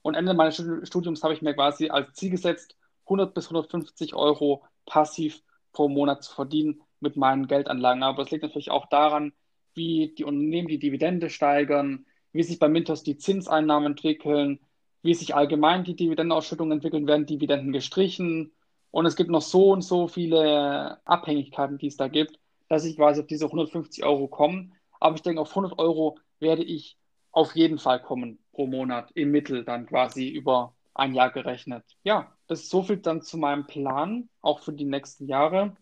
Und 0.00 0.14
Ende 0.14 0.32
meines 0.32 0.56
Studiums 0.84 1.22
habe 1.22 1.34
ich 1.34 1.42
mir 1.42 1.54
quasi 1.54 1.90
als 1.90 2.14
Ziel 2.14 2.30
gesetzt, 2.30 2.76
100 3.04 3.34
bis 3.34 3.46
150 3.46 4.14
Euro 4.14 4.64
passiv 4.86 5.42
pro 5.72 5.88
Monat 5.88 6.22
zu 6.22 6.34
verdienen 6.34 6.80
mit 7.00 7.16
meinen 7.16 7.46
Geldanlagen. 7.46 8.02
Aber 8.02 8.22
es 8.22 8.30
liegt 8.30 8.44
natürlich 8.44 8.70
auch 8.70 8.86
daran, 8.86 9.32
wie 9.74 10.14
die 10.16 10.24
Unternehmen 10.24 10.68
die 10.68 10.78
Dividende 10.78 11.28
steigern, 11.28 12.06
wie 12.32 12.42
sich 12.42 12.58
bei 12.58 12.68
Mintos 12.68 13.02
die 13.02 13.18
Zinseinnahmen 13.18 13.92
entwickeln, 13.92 14.60
wie 15.02 15.14
sich 15.14 15.34
allgemein 15.34 15.84
die 15.84 15.96
Dividendenausschüttungen 15.96 16.72
entwickeln, 16.72 17.06
werden 17.06 17.26
Dividenden 17.26 17.72
gestrichen. 17.72 18.52
Und 18.90 19.06
es 19.06 19.16
gibt 19.16 19.30
noch 19.30 19.42
so 19.42 19.70
und 19.72 19.82
so 19.82 20.08
viele 20.08 20.98
Abhängigkeiten, 21.04 21.78
die 21.78 21.88
es 21.88 21.96
da 21.96 22.08
gibt, 22.08 22.38
dass 22.68 22.84
ich 22.84 22.96
quasi 22.96 23.20
auf 23.20 23.26
diese 23.26 23.46
150 23.46 24.04
Euro 24.04 24.28
komme. 24.28 24.70
Aber 25.00 25.14
ich 25.14 25.22
denke, 25.22 25.40
auf 25.40 25.50
100 25.50 25.78
Euro 25.78 26.18
werde 26.40 26.64
ich 26.64 26.96
auf 27.32 27.54
jeden 27.54 27.78
Fall 27.78 28.00
kommen 28.00 28.38
pro 28.52 28.66
Monat, 28.66 29.10
im 29.14 29.30
Mittel 29.30 29.64
dann 29.64 29.86
quasi 29.86 30.28
über 30.28 30.74
ein 30.94 31.14
Jahr 31.14 31.30
gerechnet. 31.30 31.84
Ja, 32.02 32.32
das 32.46 32.60
ist 32.60 32.70
so 32.70 32.82
viel 32.82 32.96
dann 32.96 33.22
zu 33.22 33.38
meinem 33.38 33.66
Plan, 33.66 34.28
auch 34.40 34.60
für 34.60 34.72
die 34.72 34.84
nächsten 34.84 35.26
Jahre. 35.26 35.76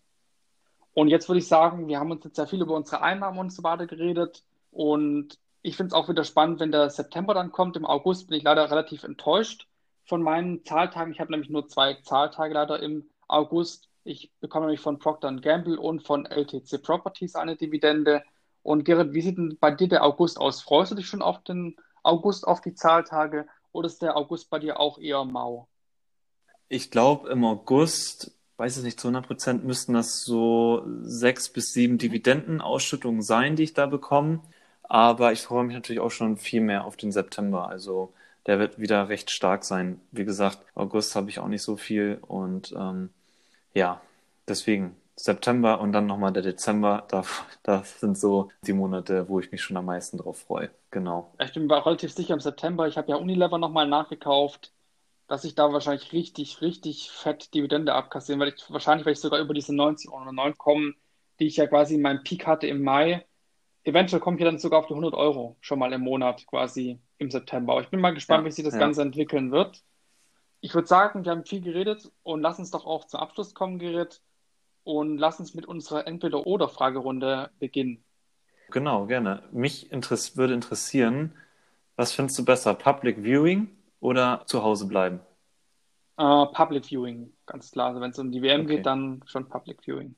Und 0.93 1.07
jetzt 1.07 1.27
würde 1.29 1.39
ich 1.39 1.47
sagen, 1.47 1.87
wir 1.87 1.99
haben 1.99 2.11
uns 2.11 2.23
jetzt 2.23 2.35
sehr 2.35 2.47
viel 2.47 2.61
über 2.61 2.75
unsere 2.75 3.01
Einnahmen 3.01 3.39
und 3.39 3.51
so 3.51 3.63
weiter 3.63 3.87
geredet. 3.87 4.43
Und 4.71 5.39
ich 5.61 5.75
finde 5.75 5.87
es 5.87 5.93
auch 5.93 6.09
wieder 6.09 6.23
spannend, 6.23 6.59
wenn 6.59 6.71
der 6.71 6.89
September 6.89 7.33
dann 7.33 7.51
kommt. 7.51 7.77
Im 7.77 7.85
August 7.85 8.27
bin 8.27 8.37
ich 8.37 8.43
leider 8.43 8.69
relativ 8.69 9.03
enttäuscht 9.03 9.67
von 10.07 10.23
meinen 10.23 10.63
Zahltagen. 10.63 11.11
Ich 11.11 11.19
habe 11.19 11.31
nämlich 11.31 11.49
nur 11.49 11.67
zwei 11.67 11.95
Zahltage 12.01 12.53
leider 12.53 12.81
im 12.81 13.09
August. 13.27 13.89
Ich 14.03 14.31
bekomme 14.39 14.65
nämlich 14.65 14.79
von 14.79 14.99
Procter 14.99 15.33
Gamble 15.35 15.77
und 15.77 16.05
von 16.05 16.25
LTC 16.25 16.81
Properties 16.81 17.35
eine 17.35 17.57
Dividende. 17.57 18.23
Und 18.63 18.85
Gerrit, 18.85 19.13
wie 19.13 19.21
sieht 19.21 19.37
denn 19.37 19.57
bei 19.59 19.71
dir 19.71 19.89
der 19.89 20.03
August 20.03 20.39
aus? 20.39 20.61
Freust 20.61 20.91
du 20.91 20.95
dich 20.95 21.07
schon 21.07 21.21
auf 21.21 21.43
den 21.43 21.75
August, 22.03 22.47
auf 22.47 22.61
die 22.61 22.73
Zahltage? 22.73 23.47
Oder 23.73 23.87
ist 23.87 24.01
der 24.01 24.15
August 24.15 24.49
bei 24.49 24.59
dir 24.59 24.79
auch 24.79 24.97
eher 24.97 25.25
mau? 25.25 25.67
Ich 26.69 26.89
glaube, 26.89 27.29
im 27.29 27.43
August, 27.43 28.31
weiß 28.57 28.77
ich 28.77 28.83
nicht, 28.83 28.99
zu 28.99 29.07
100 29.09 29.27
Prozent 29.27 29.65
müssten 29.65 29.93
das 29.93 30.23
so 30.23 30.83
sechs 31.01 31.49
bis 31.49 31.73
sieben 31.73 31.97
Dividendenausschüttungen 31.97 33.21
sein, 33.21 33.55
die 33.55 33.63
ich 33.63 33.73
da 33.73 33.85
bekomme. 33.85 34.41
Aber 34.83 35.33
ich 35.33 35.41
freue 35.41 35.65
mich 35.65 35.75
natürlich 35.75 35.99
auch 35.99 36.11
schon 36.11 36.37
viel 36.37 36.61
mehr 36.61 36.85
auf 36.85 36.95
den 36.95 37.11
September. 37.11 37.67
Also 37.67 38.13
der 38.47 38.59
wird 38.59 38.79
wieder 38.79 39.09
recht 39.09 39.29
stark 39.29 39.63
sein. 39.63 40.01
Wie 40.11 40.25
gesagt, 40.25 40.59
August 40.73 41.15
habe 41.15 41.29
ich 41.29 41.39
auch 41.39 41.49
nicht 41.49 41.61
so 41.61 41.75
viel. 41.75 42.19
Und 42.25 42.73
ähm, 42.77 43.09
ja, 43.73 44.01
deswegen 44.47 44.95
September 45.17 45.81
und 45.81 45.91
dann 45.91 46.05
nochmal 46.05 46.31
der 46.31 46.43
Dezember. 46.43 47.05
Da, 47.11 47.23
das 47.63 47.99
sind 47.99 48.17
so 48.17 48.49
die 48.65 48.73
Monate, 48.73 49.27
wo 49.27 49.39
ich 49.39 49.51
mich 49.51 49.61
schon 49.61 49.75
am 49.77 49.85
meisten 49.85 50.17
drauf 50.17 50.39
freue. 50.39 50.69
Genau. 50.91 51.33
Ich 51.43 51.53
bin 51.53 51.69
relativ 51.69 52.13
sicher 52.13 52.33
im 52.33 52.39
September. 52.39 52.87
Ich 52.87 52.97
habe 52.97 53.09
ja 53.11 53.17
Unilever 53.17 53.57
nochmal 53.57 53.87
nachgekauft, 53.87 54.71
dass 55.27 55.43
ich 55.43 55.55
da 55.55 55.73
wahrscheinlich 55.73 56.13
richtig, 56.13 56.61
richtig 56.61 57.11
fett 57.11 57.53
Dividende 57.53 57.93
abkassieren 57.93 58.39
werde. 58.39 58.55
Ich, 58.55 58.71
wahrscheinlich 58.71 59.05
werde 59.05 59.13
ich 59.13 59.19
sogar 59.19 59.41
über 59.41 59.53
diese 59.53 59.75
90 59.75 60.09
Euro 60.09 60.31
9 60.31 60.57
kommen, 60.57 60.95
die 61.39 61.47
ich 61.47 61.57
ja 61.57 61.67
quasi 61.67 61.95
in 61.95 62.01
meinem 62.01 62.23
Peak 62.23 62.47
hatte 62.47 62.67
im 62.67 62.81
Mai. 62.81 63.25
Eventuell 63.83 64.21
komme 64.21 64.37
ich 64.37 64.45
dann 64.45 64.59
sogar 64.59 64.79
auf 64.79 64.87
die 64.87 64.93
100 64.93 65.13
Euro 65.13 65.57
schon 65.59 65.79
mal 65.79 65.91
im 65.91 66.01
Monat 66.01 66.45
quasi 66.47 66.99
im 67.17 67.31
September. 67.31 67.73
Aber 67.73 67.81
ich 67.81 67.89
bin 67.89 67.99
mal 67.99 68.13
gespannt, 68.13 68.43
Ja, 68.43 68.47
wie 68.47 68.51
sich 68.51 68.65
das 68.65 68.73
ja. 68.75 68.79
Ganze 68.79 69.01
entwickeln 69.01 69.51
wird. 69.51 69.83
Ich 70.61 70.73
würde 70.73 70.87
sagen, 70.87 71.23
wir 71.25 71.31
haben 71.31 71.45
viel 71.45 71.61
geredet 71.61 72.11
und 72.23 72.41
lass 72.41 72.59
uns 72.59 72.71
doch 72.71 72.85
auch 72.85 73.05
zum 73.05 73.19
Abschluss 73.19 73.53
kommen, 73.53 73.79
Gerrit. 73.79 74.21
Und 74.83 75.17
lass 75.17 75.39
uns 75.39 75.53
mit 75.53 75.65
unserer 75.65 76.07
Entweder-Oder-Fragerunde 76.07 77.51
beginnen. 77.59 78.03
Genau, 78.71 79.05
gerne. 79.05 79.43
Mich 79.51 79.91
interess 79.91 80.37
würde 80.37 80.53
interessieren, 80.53 81.33
was 81.95 82.13
findest 82.13 82.37
du 82.39 82.45
besser, 82.45 82.73
Public 82.73 83.17
Viewing 83.23 83.69
oder 83.99 84.43
zu 84.45 84.63
Hause 84.63 84.87
bleiben? 84.87 85.19
Äh, 86.17 86.45
Public 86.47 86.85
Viewing, 86.85 87.33
ganz 87.45 87.71
klar. 87.71 87.87
Also 87.89 88.01
wenn 88.01 88.11
es 88.11 88.19
um 88.19 88.31
die 88.31 88.41
WM 88.41 88.61
Okay. 88.61 88.77
geht, 88.77 88.85
dann 88.85 89.23
schon 89.27 89.47
Public 89.49 89.83
Viewing. 89.83 90.15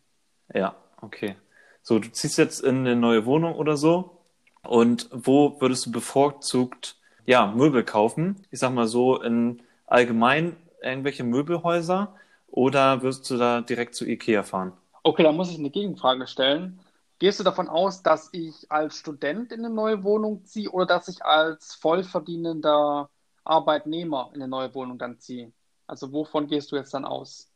Ja, 0.54 0.76
okay. 1.02 1.36
So, 1.82 2.00
du 2.00 2.12
ziehst 2.12 2.38
jetzt 2.38 2.62
in 2.62 2.80
eine 2.80 2.96
neue 2.96 3.26
Wohnung 3.26 3.56
oder 3.56 3.78
so. 3.78 4.19
Und 4.64 5.10
wo 5.12 5.60
würdest 5.62 5.86
du 5.86 5.92
bevorzugt, 5.92 6.98
ja, 7.26 7.48
Möbel 7.48 7.84
kaufen? 7.84 8.36
Ich 8.52 8.60
sag 8.60 8.72
mal 8.74 8.88
so, 8.88 9.22
in 9.22 9.62
allgemein 9.88 10.56
irgendwelche 10.82 11.24
Möbelhäuser 11.24 12.16
oder 12.48 13.02
wirst 13.02 13.30
du 13.30 13.38
da 13.38 13.62
direkt 13.62 13.96
zu 13.96 14.06
Ikea 14.06 14.44
fahren? 14.44 14.74
Okay, 15.04 15.24
da 15.24 15.32
muss 15.32 15.50
ich 15.52 15.58
eine 15.60 15.70
Gegenfrage 15.72 16.28
stellen. 16.28 16.82
Gehst 17.20 17.40
du 17.40 17.44
davon 17.44 17.68
aus, 17.68 18.04
dass 18.04 18.30
ich 18.34 18.72
als 18.72 18.96
Student 18.98 19.52
in 19.52 19.60
eine 19.66 19.74
neue 19.74 20.04
Wohnung 20.04 20.46
ziehe 20.46 20.70
oder 20.70 20.86
dass 20.86 21.08
ich 21.08 21.24
als 21.26 21.76
vollverdienender 21.76 23.10
Arbeitnehmer 23.44 24.30
in 24.34 24.42
eine 24.42 24.50
neue 24.50 24.74
Wohnung 24.74 24.98
dann 24.98 25.20
ziehe? 25.20 25.52
Also 25.88 26.12
wovon 26.14 26.48
gehst 26.48 26.72
du 26.72 26.76
jetzt 26.76 26.94
dann 26.94 27.06
aus? 27.06 27.52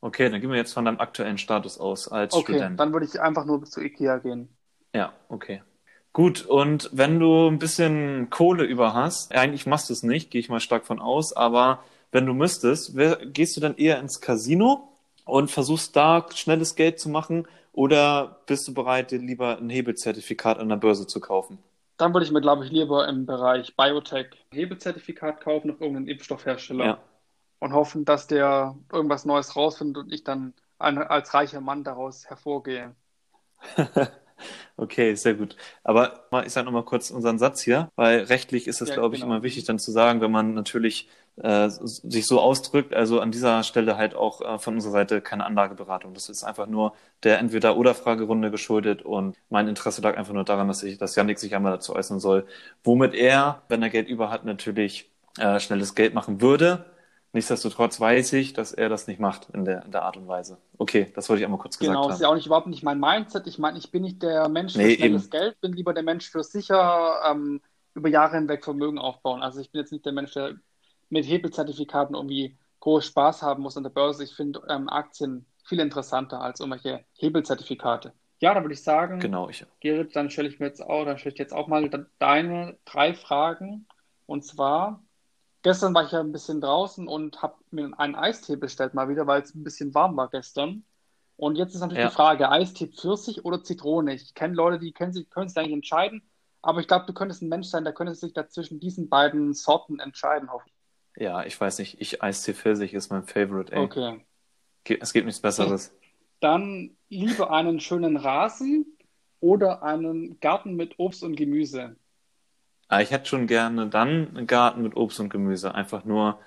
Okay, 0.00 0.30
dann 0.30 0.40
gehen 0.40 0.48
wir 0.50 0.56
jetzt 0.56 0.72
von 0.72 0.86
deinem 0.86 1.00
aktuellen 1.00 1.36
Status 1.36 1.76
aus 1.78 2.08
als 2.08 2.38
Okay, 2.38 2.38
Student. 2.38 2.70
dann 2.76 2.92
würde 2.92 3.06
ich 3.06 3.20
einfach 3.20 3.44
nur 3.46 3.64
zu 3.64 3.80
Ikea 3.82 4.18
gehen. 4.18 4.56
Ja, 4.92 5.12
okay. 5.28 5.62
Gut, 6.16 6.46
und 6.46 6.88
wenn 6.94 7.20
du 7.20 7.46
ein 7.46 7.58
bisschen 7.58 8.30
Kohle 8.30 8.64
über 8.64 8.94
hast, 8.94 9.34
eigentlich 9.34 9.66
machst 9.66 9.90
du 9.90 9.92
es 9.92 10.02
nicht, 10.02 10.30
gehe 10.30 10.40
ich 10.40 10.48
mal 10.48 10.60
stark 10.60 10.86
von 10.86 10.98
aus, 10.98 11.34
aber 11.34 11.84
wenn 12.10 12.24
du 12.24 12.32
müsstest, 12.32 12.94
gehst 13.34 13.54
du 13.54 13.60
dann 13.60 13.76
eher 13.76 13.98
ins 14.00 14.22
Casino 14.22 14.88
und 15.26 15.50
versuchst 15.50 15.94
da 15.94 16.26
schnelles 16.34 16.74
Geld 16.74 16.98
zu 16.98 17.10
machen 17.10 17.46
oder 17.74 18.40
bist 18.46 18.66
du 18.66 18.72
bereit, 18.72 19.10
dir 19.10 19.18
lieber 19.18 19.58
ein 19.58 19.68
Hebelzertifikat 19.68 20.58
an 20.58 20.70
der 20.70 20.76
Börse 20.76 21.06
zu 21.06 21.20
kaufen? 21.20 21.58
Dann 21.98 22.14
würde 22.14 22.24
ich 22.24 22.32
mir, 22.32 22.40
glaube 22.40 22.64
ich, 22.64 22.70
lieber 22.70 23.06
im 23.08 23.26
Bereich 23.26 23.76
Biotech 23.76 24.28
Hebelzertifikat 24.50 25.42
kaufen 25.42 25.70
auf 25.70 25.80
irgendeinen 25.82 26.08
Impfstoffhersteller 26.08 26.84
Ja, 26.86 26.98
und 27.60 27.72
hoffen, 27.74 28.04
dass 28.06 28.26
der 28.26 28.76
irgendwas 28.92 29.24
Neues 29.26 29.56
rausfindet 29.56 30.04
und 30.04 30.12
ich 30.12 30.24
dann 30.24 30.54
ein, 30.78 30.98
als 30.98 31.34
reicher 31.34 31.60
Mann 31.60 31.84
daraus 31.84 32.26
hervorgehe. 32.26 32.94
okay, 34.76 35.14
sehr 35.14 35.34
gut. 35.34 35.56
Aber 35.84 36.26
ich 36.44 36.52
sage 36.52 36.66
nochmal 36.66 36.84
kurz 36.84 37.10
unseren 37.10 37.38
Satz 37.38 37.62
hier, 37.62 37.90
weil 37.96 38.20
rechtlich 38.24 38.66
ist 38.66 38.80
es, 38.80 38.90
Ja, 38.90 38.94
glaube 38.94 39.14
ich, 39.14 39.22
genau. 39.22 39.34
immer 39.34 39.42
wichtig 39.42 39.64
dann 39.64 39.78
zu 39.78 39.90
sagen, 39.92 40.20
wenn 40.20 40.30
man 40.30 40.54
natürlich 40.54 41.08
äh, 41.36 41.68
sich 41.70 42.26
so 42.26 42.40
ausdrückt. 42.40 42.94
Also 42.94 43.20
an 43.20 43.30
dieser 43.30 43.62
Stelle 43.62 43.96
halt 43.96 44.14
auch 44.14 44.40
äh, 44.40 44.58
von 44.58 44.74
unserer 44.74 44.92
Seite 44.92 45.20
keine 45.20 45.44
Anlageberatung. 45.44 46.14
Das 46.14 46.28
ist 46.28 46.44
einfach 46.44 46.66
nur 46.66 46.94
der 47.22 47.38
Entweder-Oder-Fragerunde 47.38 48.50
geschuldet 48.50 49.02
und 49.02 49.36
mein 49.50 49.68
Interesse 49.68 50.00
lag 50.02 50.16
einfach 50.16 50.32
nur 50.32 50.44
daran, 50.44 50.68
dass 50.68 50.82
ich, 50.82 50.98
dass 50.98 51.14
Yannick 51.16 51.38
sich 51.38 51.54
einmal 51.54 51.72
dazu 51.72 51.94
äußern 51.94 52.20
soll, 52.20 52.46
womit 52.84 53.14
er, 53.14 53.62
wenn 53.68 53.82
er 53.82 53.90
Geld 53.90 54.08
über 54.08 54.30
hat, 54.30 54.44
natürlich 54.44 55.10
äh, 55.38 55.60
schnelles 55.60 55.94
Geld 55.94 56.14
machen 56.14 56.40
würde. 56.40 56.86
Nichtsdestotrotz 57.32 58.00
weiß 58.00 58.32
ich, 58.34 58.54
dass 58.54 58.72
er 58.72 58.88
das 58.88 59.06
nicht 59.08 59.20
macht 59.20 59.50
in 59.52 59.64
der, 59.66 59.84
in 59.84 59.90
der 59.92 60.02
Art 60.02 60.16
und 60.16 60.26
Weise. 60.26 60.58
Okay, 60.78 61.12
das 61.14 61.28
wollte 61.28 61.40
ich 61.40 61.44
einmal 61.44 61.60
kurz 61.60 61.78
gesagt 61.78 61.94
Genau, 61.94 62.08
ist 62.08 62.14
haben. 62.14 62.22
ja 62.22 62.28
auch 62.28 62.34
nicht 62.34 62.46
überhaupt 62.46 62.66
nicht 62.66 62.82
mein 62.82 62.98
Mindset. 62.98 63.46
Ich 63.46 63.58
meine, 63.58 63.78
ich 63.78 63.90
bin 63.90 64.02
nicht 64.02 64.22
der 64.22 64.48
Mensch 64.48 64.72
für 64.72 64.78
Nee, 64.78 64.94
schnelles 64.94 65.24
eben. 65.24 65.30
Geld, 65.30 65.60
bin 65.60 65.72
lieber 65.74 65.92
der 65.92 66.02
Mensch 66.02 66.30
für 66.30 66.42
sicher 66.42 67.20
ähm, 67.30 67.60
über 67.94 68.08
Jahre 68.08 68.36
hinweg 68.36 68.64
Vermögen 68.64 68.98
aufbauen. 68.98 69.42
Also 69.42 69.60
ich 69.60 69.70
bin 69.70 69.80
jetzt 69.80 69.92
nicht 69.92 70.06
der 70.06 70.12
Mensch, 70.12 70.32
der 70.32 70.54
mit 71.10 71.26
Hebelzertifikaten 71.26 72.14
irgendwie 72.14 72.56
groß 72.80 73.04
Spaß 73.06 73.42
haben 73.42 73.62
muss 73.62 73.76
an 73.76 73.82
der 73.82 73.90
Börse. 73.90 74.24
Ich 74.24 74.34
finde 74.34 74.62
ähm, 74.68 74.88
Aktien 74.88 75.46
viel 75.64 75.80
interessanter 75.80 76.40
als 76.40 76.60
irgendwelche 76.60 77.04
Hebelzertifikate. 77.18 78.12
Ja, 78.40 78.54
da 78.54 78.62
würde 78.62 78.74
ich 78.74 78.82
sagen, 78.82 79.18
Genau, 79.18 79.48
ich. 79.48 79.64
Gerrit, 79.80 80.14
dann 80.14 80.30
stelle 80.30 80.48
ich 80.48 80.58
mir 80.60 80.66
jetzt 80.66 80.82
auch, 80.82 81.04
dann 81.04 81.18
stelle 81.18 81.32
ich 81.34 81.38
jetzt 81.38 81.54
auch 81.54 81.68
mal 81.68 81.88
deine 82.18 82.76
drei 82.84 83.14
Fragen. 83.14 83.86
Und 84.26 84.44
zwar, 84.44 85.02
gestern 85.66 85.94
war 85.94 86.04
ich 86.04 86.12
ja 86.12 86.20
ein 86.20 86.30
bisschen 86.30 86.60
draußen 86.60 87.08
und 87.08 87.42
habe 87.42 87.56
mir 87.72 87.90
einen 87.98 88.14
Eistee 88.14 88.54
bestellt 88.54 88.94
mal 88.94 89.08
wieder, 89.08 89.26
weil 89.26 89.42
es 89.42 89.52
ein 89.52 89.64
bisschen 89.64 89.92
warm 89.96 90.16
war 90.16 90.30
gestern. 90.30 90.84
Und 91.36 91.56
jetzt 91.56 91.74
ist 91.74 91.80
natürlich 91.80 92.04
Ja. 92.04 92.08
die 92.08 92.14
Frage, 92.14 92.48
Eistee 92.52 92.86
Pfirsich 92.86 93.44
oder 93.44 93.64
Zitrone? 93.64 94.14
Ich 94.14 94.32
kenne 94.34 94.54
Leute, 94.54 94.78
die 94.78 94.92
können 94.92 95.12
sich, 95.12 95.28
können 95.28 95.48
sich 95.48 95.58
eigentlich 95.58 95.72
entscheiden, 95.72 96.22
aber 96.62 96.78
ich 96.78 96.86
glaube, 96.86 97.06
du 97.06 97.12
könntest 97.12 97.42
ein 97.42 97.48
Mensch 97.48 97.66
sein, 97.66 97.82
der 97.82 97.94
könnte 97.94 98.14
sich 98.14 98.32
dazwischen 98.32 98.78
diesen 98.78 99.08
beiden 99.08 99.54
Sorten 99.54 99.98
entscheiden, 99.98 100.52
hoffe 100.52 100.66
ich. 100.68 101.22
Ja, 101.24 101.44
ich 101.44 101.60
weiß 101.60 101.80
nicht. 101.80 102.00
Ich 102.00 102.22
Eistee 102.22 102.54
Pfirsich 102.54 102.94
ist 102.94 103.10
mein 103.10 103.24
Favorite, 103.24 103.72
ey. 103.72 103.80
Okay. 103.80 104.24
Es 105.00 105.12
gibt 105.12 105.26
nichts 105.26 105.40
Besseres. 105.40 105.92
Dann 106.38 106.96
lieber 107.08 107.50
einen 107.50 107.80
schönen 107.80 108.16
Rasen 108.16 108.96
oder 109.40 109.82
einen 109.82 110.38
Garten 110.38 110.76
mit 110.76 111.00
Obst 111.00 111.24
und 111.24 111.34
Gemüse. 111.34 111.96
Aber 112.88 113.02
ich 113.02 113.10
hätte 113.10 113.26
schon 113.26 113.46
gerne 113.46 113.88
dann 113.88 114.36
einen 114.36 114.46
Garten 114.46 114.82
mit 114.82 114.96
Obst 114.96 115.20
und 115.20 115.28
Gemüse. 115.30 115.74
Einfach 115.74 116.04
nur, 116.04 116.38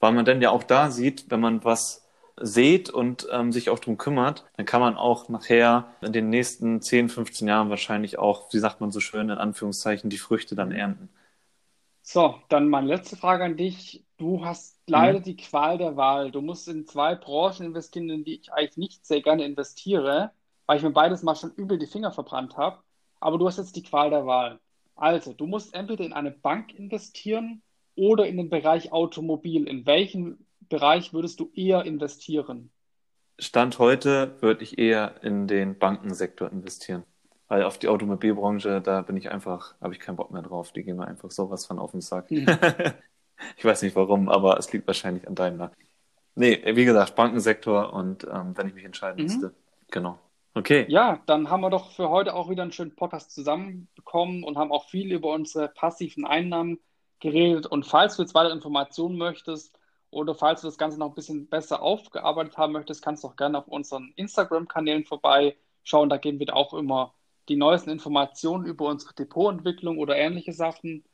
weil 0.00 0.12
man 0.12 0.24
dann 0.24 0.40
ja 0.42 0.50
auch 0.50 0.62
da 0.62 0.90
sieht, 0.90 1.30
wenn 1.30 1.40
man 1.40 1.64
was 1.64 2.06
sät 2.36 2.90
und 2.90 3.26
ähm, 3.32 3.52
sich 3.52 3.68
auch 3.70 3.80
drum 3.80 3.98
kümmert, 3.98 4.44
dann 4.56 4.66
kann 4.66 4.80
man 4.80 4.96
auch 4.96 5.28
nachher 5.28 5.88
in 6.00 6.12
den 6.12 6.30
nächsten 6.30 6.80
10, 6.80 7.08
15 7.08 7.48
Jahren 7.48 7.70
wahrscheinlich 7.70 8.18
auch, 8.18 8.52
wie 8.52 8.58
sagt 8.58 8.80
man 8.80 8.92
so 8.92 9.00
schön, 9.00 9.28
in 9.30 9.38
Anführungszeichen, 9.38 10.08
die 10.10 10.18
Früchte 10.18 10.54
dann 10.54 10.70
ernten. 10.72 11.08
So, 12.02 12.40
dann 12.48 12.68
meine 12.68 12.88
letzte 12.88 13.16
Frage 13.16 13.44
an 13.44 13.56
dich. 13.56 14.04
Du 14.16 14.44
hast 14.44 14.80
leider 14.86 15.20
die 15.20 15.36
Qual 15.36 15.78
der 15.78 15.96
Wahl. 15.96 16.30
Du 16.30 16.40
musst 16.40 16.66
in 16.68 16.86
zwei 16.86 17.14
Branchen 17.14 17.66
investieren, 17.66 18.08
in 18.10 18.24
die 18.24 18.36
ich 18.40 18.52
eigentlich 18.52 18.76
nicht 18.78 19.06
sehr 19.06 19.20
gerne 19.22 19.44
investiere, 19.44 20.32
weil 20.66 20.78
ich 20.78 20.82
mir 20.82 20.90
beides 20.90 21.22
mal 21.22 21.36
schon 21.36 21.52
übel 21.54 21.78
die 21.78 21.86
Finger 21.86 22.10
verbrannt 22.10 22.56
habe. 22.56 22.82
Aber 23.20 23.38
du 23.38 23.46
hast 23.46 23.58
jetzt 23.58 23.76
die 23.76 23.82
Qual 23.82 24.10
der 24.10 24.26
Wahl. 24.26 24.58
Also, 24.98 25.32
du 25.32 25.46
musst 25.46 25.74
entweder 25.74 26.04
in 26.04 26.12
eine 26.12 26.30
Bank 26.32 26.74
investieren 26.74 27.62
oder 27.94 28.26
in 28.26 28.36
den 28.36 28.50
Bereich 28.50 28.92
Automobil. 28.92 29.66
In 29.68 29.86
welchen 29.86 30.46
Bereich 30.68 31.12
würdest 31.12 31.40
du 31.40 31.50
eher 31.54 31.84
investieren? 31.84 32.70
Stand 33.38 33.78
heute 33.78 34.36
würde 34.42 34.64
ich 34.64 34.78
eher 34.78 35.22
in 35.22 35.46
den 35.46 35.78
Bankensektor 35.78 36.50
investieren. 36.50 37.04
Weil 37.46 37.62
auf 37.62 37.78
die 37.78 37.88
Automobilbranche, 37.88 38.80
da 38.82 39.02
bin 39.02 39.16
ich 39.16 39.30
einfach, 39.30 39.74
habe 39.80 39.94
ich 39.94 40.00
keinen 40.00 40.16
Bock 40.16 40.30
mehr 40.32 40.42
drauf. 40.42 40.72
Die 40.72 40.82
gehen 40.82 40.96
mir 40.96 41.06
einfach 41.06 41.30
sowas 41.30 41.64
von 41.64 41.78
auf 41.78 41.92
den 41.92 42.00
Sack. 42.00 42.30
Hm. 42.30 42.46
Ich 43.56 43.64
weiß 43.64 43.82
nicht 43.82 43.94
warum, 43.94 44.28
aber 44.28 44.58
es 44.58 44.72
liegt 44.72 44.88
wahrscheinlich 44.88 45.28
an 45.28 45.36
Daimler. 45.36 45.70
Nee, 46.34 46.60
wie 46.74 46.84
gesagt, 46.84 47.14
Bankensektor 47.14 47.92
und 47.92 48.24
ähm, 48.24 48.56
wenn 48.56 48.66
ich 48.68 48.74
mich 48.74 48.84
entscheiden 48.84 49.18
Mhm. 49.18 49.22
müsste. 49.24 49.54
Genau. 49.92 50.18
Okay. 50.58 50.86
Ja, 50.88 51.22
dann 51.26 51.50
haben 51.50 51.60
wir 51.60 51.70
doch 51.70 51.92
für 51.92 52.08
heute 52.08 52.34
auch 52.34 52.50
wieder 52.50 52.62
einen 52.62 52.72
schönen 52.72 52.96
Podcast 52.96 53.30
zusammenbekommen 53.30 54.42
und 54.42 54.58
haben 54.58 54.72
auch 54.72 54.88
viel 54.88 55.12
über 55.12 55.32
unsere 55.32 55.68
passiven 55.68 56.26
Einnahmen 56.26 56.80
geredet. 57.20 57.66
Und 57.66 57.86
falls 57.86 58.16
du 58.16 58.22
jetzt 58.22 58.34
weitere 58.34 58.54
Informationen 58.54 59.16
möchtest 59.16 59.78
oder 60.10 60.34
falls 60.34 60.62
du 60.62 60.66
das 60.66 60.76
Ganze 60.76 60.98
noch 60.98 61.10
ein 61.10 61.14
bisschen 61.14 61.48
besser 61.48 61.80
aufgearbeitet 61.80 62.56
haben 62.56 62.72
möchtest, 62.72 63.04
kannst 63.04 63.22
du 63.22 63.28
auch 63.28 63.36
gerne 63.36 63.58
auf 63.58 63.68
unseren 63.68 64.12
Instagram-Kanälen 64.16 65.04
vorbeischauen. 65.04 66.08
Da 66.08 66.16
geben 66.16 66.40
wir 66.40 66.56
auch 66.56 66.74
immer 66.74 67.14
die 67.48 67.56
neuesten 67.56 67.90
Informationen 67.90 68.66
über 68.66 68.86
unsere 68.86 69.14
Depotentwicklung 69.14 69.98
oder 69.98 70.16
ähnliche 70.16 70.52
Sachen. 70.52 71.04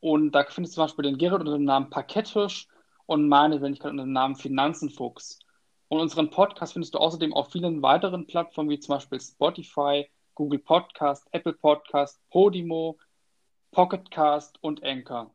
Und 0.00 0.32
da 0.32 0.44
findest 0.44 0.76
du 0.76 0.80
zum 0.80 0.84
Beispiel 0.84 1.02
den 1.04 1.18
Gerrit 1.18 1.40
unter 1.40 1.52
dem 1.52 1.64
Namen 1.64 1.90
Parkettisch 1.90 2.68
und 3.04 3.28
meine 3.28 3.60
Wenigkeit 3.60 3.90
unter 3.90 4.04
dem 4.04 4.12
Namen 4.12 4.36
Finanzenfuchs. 4.36 5.40
Und 5.88 6.00
unseren 6.00 6.30
Podcast 6.30 6.74
findest 6.74 6.94
du 6.94 6.98
außerdem 6.98 7.32
auf 7.32 7.50
vielen 7.50 7.80
weiteren 7.82 8.26
Plattformen, 8.26 8.68
wie 8.70 8.78
zum 8.78 8.96
Beispiel 8.96 9.20
Spotify, 9.20 10.06
Google 10.34 10.58
Podcast, 10.58 11.26
Apple 11.32 11.54
Podcast, 11.54 12.20
Podimo, 12.30 12.98
Pocketcast 13.72 14.62
und 14.62 14.84
Anchor. 14.84 15.34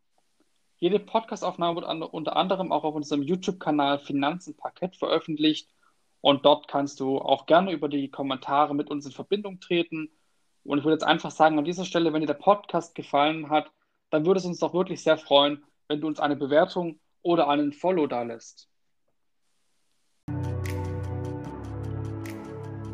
Jede 0.77 0.99
Podcastaufnahme 0.99 1.81
wird 1.81 2.13
unter 2.13 2.35
anderem 2.35 2.71
auch 2.71 2.83
auf 2.83 2.93
unserem 2.93 3.23
YouTube-Kanal 3.23 3.99
Finanzen 3.99 4.55
Parkett 4.55 4.95
veröffentlicht. 4.95 5.69
Und 6.21 6.45
dort 6.45 6.67
kannst 6.67 6.99
du 6.99 7.17
auch 7.19 7.45
gerne 7.45 7.71
über 7.71 7.89
die 7.89 8.11
Kommentare 8.11 8.75
mit 8.75 8.89
uns 8.89 9.05
in 9.05 9.11
Verbindung 9.11 9.59
treten. 9.59 10.09
Und 10.63 10.77
ich 10.77 10.83
würde 10.83 10.95
jetzt 10.95 11.03
einfach 11.03 11.31
sagen, 11.31 11.57
an 11.57 11.65
dieser 11.65 11.85
Stelle, 11.85 12.13
wenn 12.13 12.21
dir 12.21 12.27
der 12.27 12.33
Podcast 12.35 12.95
gefallen 12.95 13.49
hat, 13.49 13.71
dann 14.09 14.25
würde 14.25 14.39
es 14.39 14.45
uns 14.45 14.59
doch 14.59 14.73
wirklich 14.73 15.01
sehr 15.01 15.17
freuen, 15.17 15.63
wenn 15.87 15.99
du 15.99 16.07
uns 16.07 16.19
eine 16.19 16.35
Bewertung 16.35 16.99
oder 17.23 17.49
einen 17.49 17.73
Follow 17.73 18.07
da 18.07 18.23
lässt. 18.23 18.69